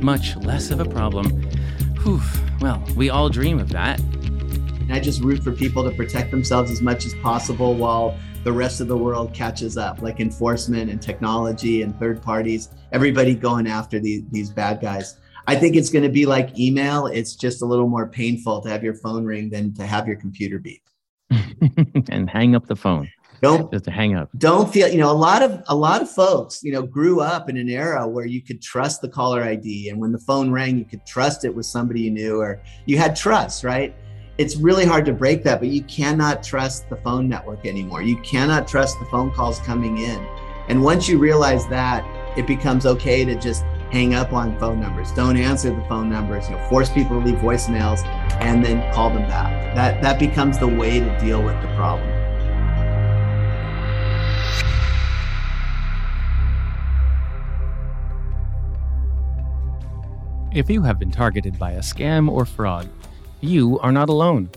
Much 0.00 0.36
less 0.36 0.70
of 0.70 0.80
a 0.80 0.84
problem. 0.84 1.26
Whew. 2.02 2.20
Well, 2.60 2.82
we 2.96 3.10
all 3.10 3.28
dream 3.28 3.58
of 3.58 3.68
that. 3.70 4.00
And 4.00 4.92
I 4.92 5.00
just 5.00 5.20
root 5.20 5.42
for 5.42 5.52
people 5.52 5.82
to 5.88 5.90
protect 5.96 6.30
themselves 6.30 6.70
as 6.70 6.80
much 6.80 7.06
as 7.06 7.14
possible 7.14 7.74
while 7.74 8.16
the 8.44 8.52
rest 8.52 8.80
of 8.80 8.88
the 8.88 8.96
world 8.96 9.34
catches 9.34 9.76
up, 9.76 10.02
like 10.02 10.20
enforcement 10.20 10.90
and 10.90 11.02
technology 11.02 11.82
and 11.82 11.98
third 11.98 12.22
parties, 12.22 12.68
everybody 12.92 13.34
going 13.34 13.66
after 13.66 13.98
these, 13.98 14.22
these 14.30 14.50
bad 14.50 14.80
guys. 14.80 15.16
I 15.48 15.54
think 15.56 15.76
it's 15.76 15.90
going 15.90 16.04
to 16.04 16.10
be 16.10 16.26
like 16.26 16.58
email. 16.58 17.06
It's 17.06 17.36
just 17.36 17.62
a 17.62 17.64
little 17.64 17.88
more 17.88 18.06
painful 18.08 18.60
to 18.62 18.68
have 18.68 18.82
your 18.82 18.94
phone 18.94 19.24
ring 19.24 19.50
than 19.50 19.74
to 19.74 19.86
have 19.86 20.06
your 20.06 20.16
computer 20.16 20.58
beep. 20.58 20.82
and 22.08 22.30
hang 22.30 22.54
up 22.54 22.66
the 22.66 22.76
phone. 22.76 23.08
Don't 23.42 23.72
just 23.72 23.86
hang 23.86 24.14
up. 24.14 24.28
Don't 24.38 24.72
feel, 24.72 24.88
you 24.88 24.98
know, 24.98 25.10
a 25.10 25.14
lot 25.14 25.42
of 25.42 25.62
a 25.68 25.74
lot 25.74 26.02
of 26.02 26.10
folks, 26.10 26.62
you 26.62 26.72
know, 26.72 26.82
grew 26.82 27.20
up 27.20 27.48
in 27.48 27.56
an 27.56 27.68
era 27.68 28.06
where 28.06 28.26
you 28.26 28.40
could 28.40 28.62
trust 28.62 29.00
the 29.00 29.08
caller 29.08 29.42
ID 29.42 29.88
and 29.88 30.00
when 30.00 30.12
the 30.12 30.18
phone 30.18 30.50
rang, 30.50 30.78
you 30.78 30.84
could 30.84 31.04
trust 31.06 31.44
it 31.44 31.54
was 31.54 31.68
somebody 31.68 32.02
you 32.02 32.10
knew 32.10 32.40
or 32.40 32.62
you 32.86 32.98
had 32.98 33.16
trust, 33.16 33.64
right? 33.64 33.94
It's 34.38 34.56
really 34.56 34.84
hard 34.84 35.06
to 35.06 35.12
break 35.12 35.42
that, 35.44 35.60
but 35.60 35.68
you 35.68 35.82
cannot 35.84 36.42
trust 36.42 36.90
the 36.90 36.96
phone 36.96 37.28
network 37.28 37.64
anymore. 37.64 38.02
You 38.02 38.18
cannot 38.18 38.68
trust 38.68 38.98
the 38.98 39.06
phone 39.06 39.30
calls 39.30 39.58
coming 39.60 39.98
in. 39.98 40.26
And 40.68 40.82
once 40.82 41.08
you 41.08 41.18
realize 41.18 41.66
that, 41.68 42.04
it 42.36 42.46
becomes 42.46 42.84
okay 42.84 43.24
to 43.24 43.34
just 43.34 43.62
hang 43.90 44.14
up 44.14 44.32
on 44.32 44.58
phone 44.58 44.80
numbers. 44.80 45.12
Don't 45.12 45.36
answer 45.36 45.74
the 45.74 45.84
phone 45.88 46.10
numbers. 46.10 46.50
You 46.50 46.56
know, 46.56 46.68
force 46.68 46.90
people 46.90 47.18
to 47.18 47.26
leave 47.26 47.38
voicemails 47.38 48.04
and 48.40 48.64
then 48.64 48.92
call 48.92 49.10
them 49.10 49.26
back. 49.28 49.74
That 49.74 50.02
that 50.02 50.18
becomes 50.18 50.58
the 50.58 50.68
way 50.68 51.00
to 51.00 51.18
deal 51.18 51.42
with 51.42 51.60
the 51.62 51.68
problem. 51.68 52.15
If 60.56 60.70
you 60.70 60.80
have 60.84 60.98
been 60.98 61.10
targeted 61.10 61.58
by 61.58 61.72
a 61.72 61.80
scam 61.80 62.30
or 62.30 62.46
fraud, 62.46 62.88
you 63.42 63.78
are 63.80 63.92
not 63.92 64.08
alone. 64.08 64.48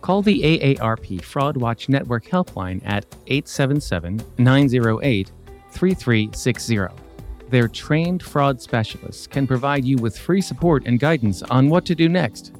Call 0.00 0.22
the 0.22 0.40
AARP 0.42 1.24
Fraud 1.24 1.56
Watch 1.56 1.88
Network 1.88 2.24
helpline 2.24 2.80
at 2.86 3.04
877 3.26 4.22
908 4.38 5.32
3360. 5.72 6.78
Their 7.48 7.66
trained 7.66 8.22
fraud 8.22 8.62
specialists 8.62 9.26
can 9.26 9.48
provide 9.48 9.84
you 9.84 9.96
with 9.96 10.16
free 10.16 10.40
support 10.40 10.86
and 10.86 11.00
guidance 11.00 11.42
on 11.42 11.68
what 11.68 11.84
to 11.86 11.96
do 11.96 12.08
next. 12.08 12.54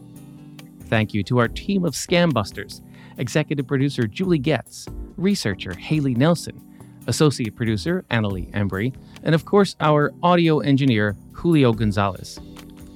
Thank 0.86 1.14
you 1.14 1.22
to 1.22 1.38
our 1.38 1.46
team 1.46 1.84
of 1.84 1.94
scam 1.94 2.32
busters 2.32 2.82
executive 3.18 3.68
producer 3.68 4.08
Julie 4.08 4.40
Getz, 4.40 4.88
researcher 5.16 5.74
Haley 5.74 6.16
Nelson, 6.16 6.60
associate 7.06 7.54
producer 7.54 8.04
Annalie 8.10 8.50
Embry, 8.50 8.92
and 9.22 9.32
of 9.32 9.44
course 9.44 9.76
our 9.78 10.12
audio 10.24 10.58
engineer 10.58 11.16
Julio 11.30 11.72
Gonzalez. 11.72 12.40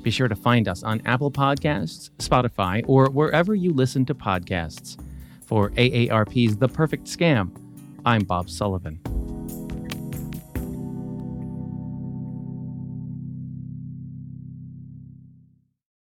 Be 0.05 0.11
sure 0.11 0.29
to 0.29 0.37
find 0.37 0.69
us 0.69 0.83
on 0.83 1.01
Apple 1.07 1.31
Podcasts, 1.31 2.11
Spotify, 2.19 2.85
or 2.87 3.11
wherever 3.11 3.55
you 3.55 3.73
listen 3.73 4.05
to 4.05 4.15
podcasts. 4.15 4.99
For 5.41 5.71
AARP's 5.71 6.59
The 6.59 6.69
Perfect 6.69 7.07
Scam, 7.07 7.51
I'm 8.05 8.23
Bob 8.23 8.51
Sullivan. 8.51 9.01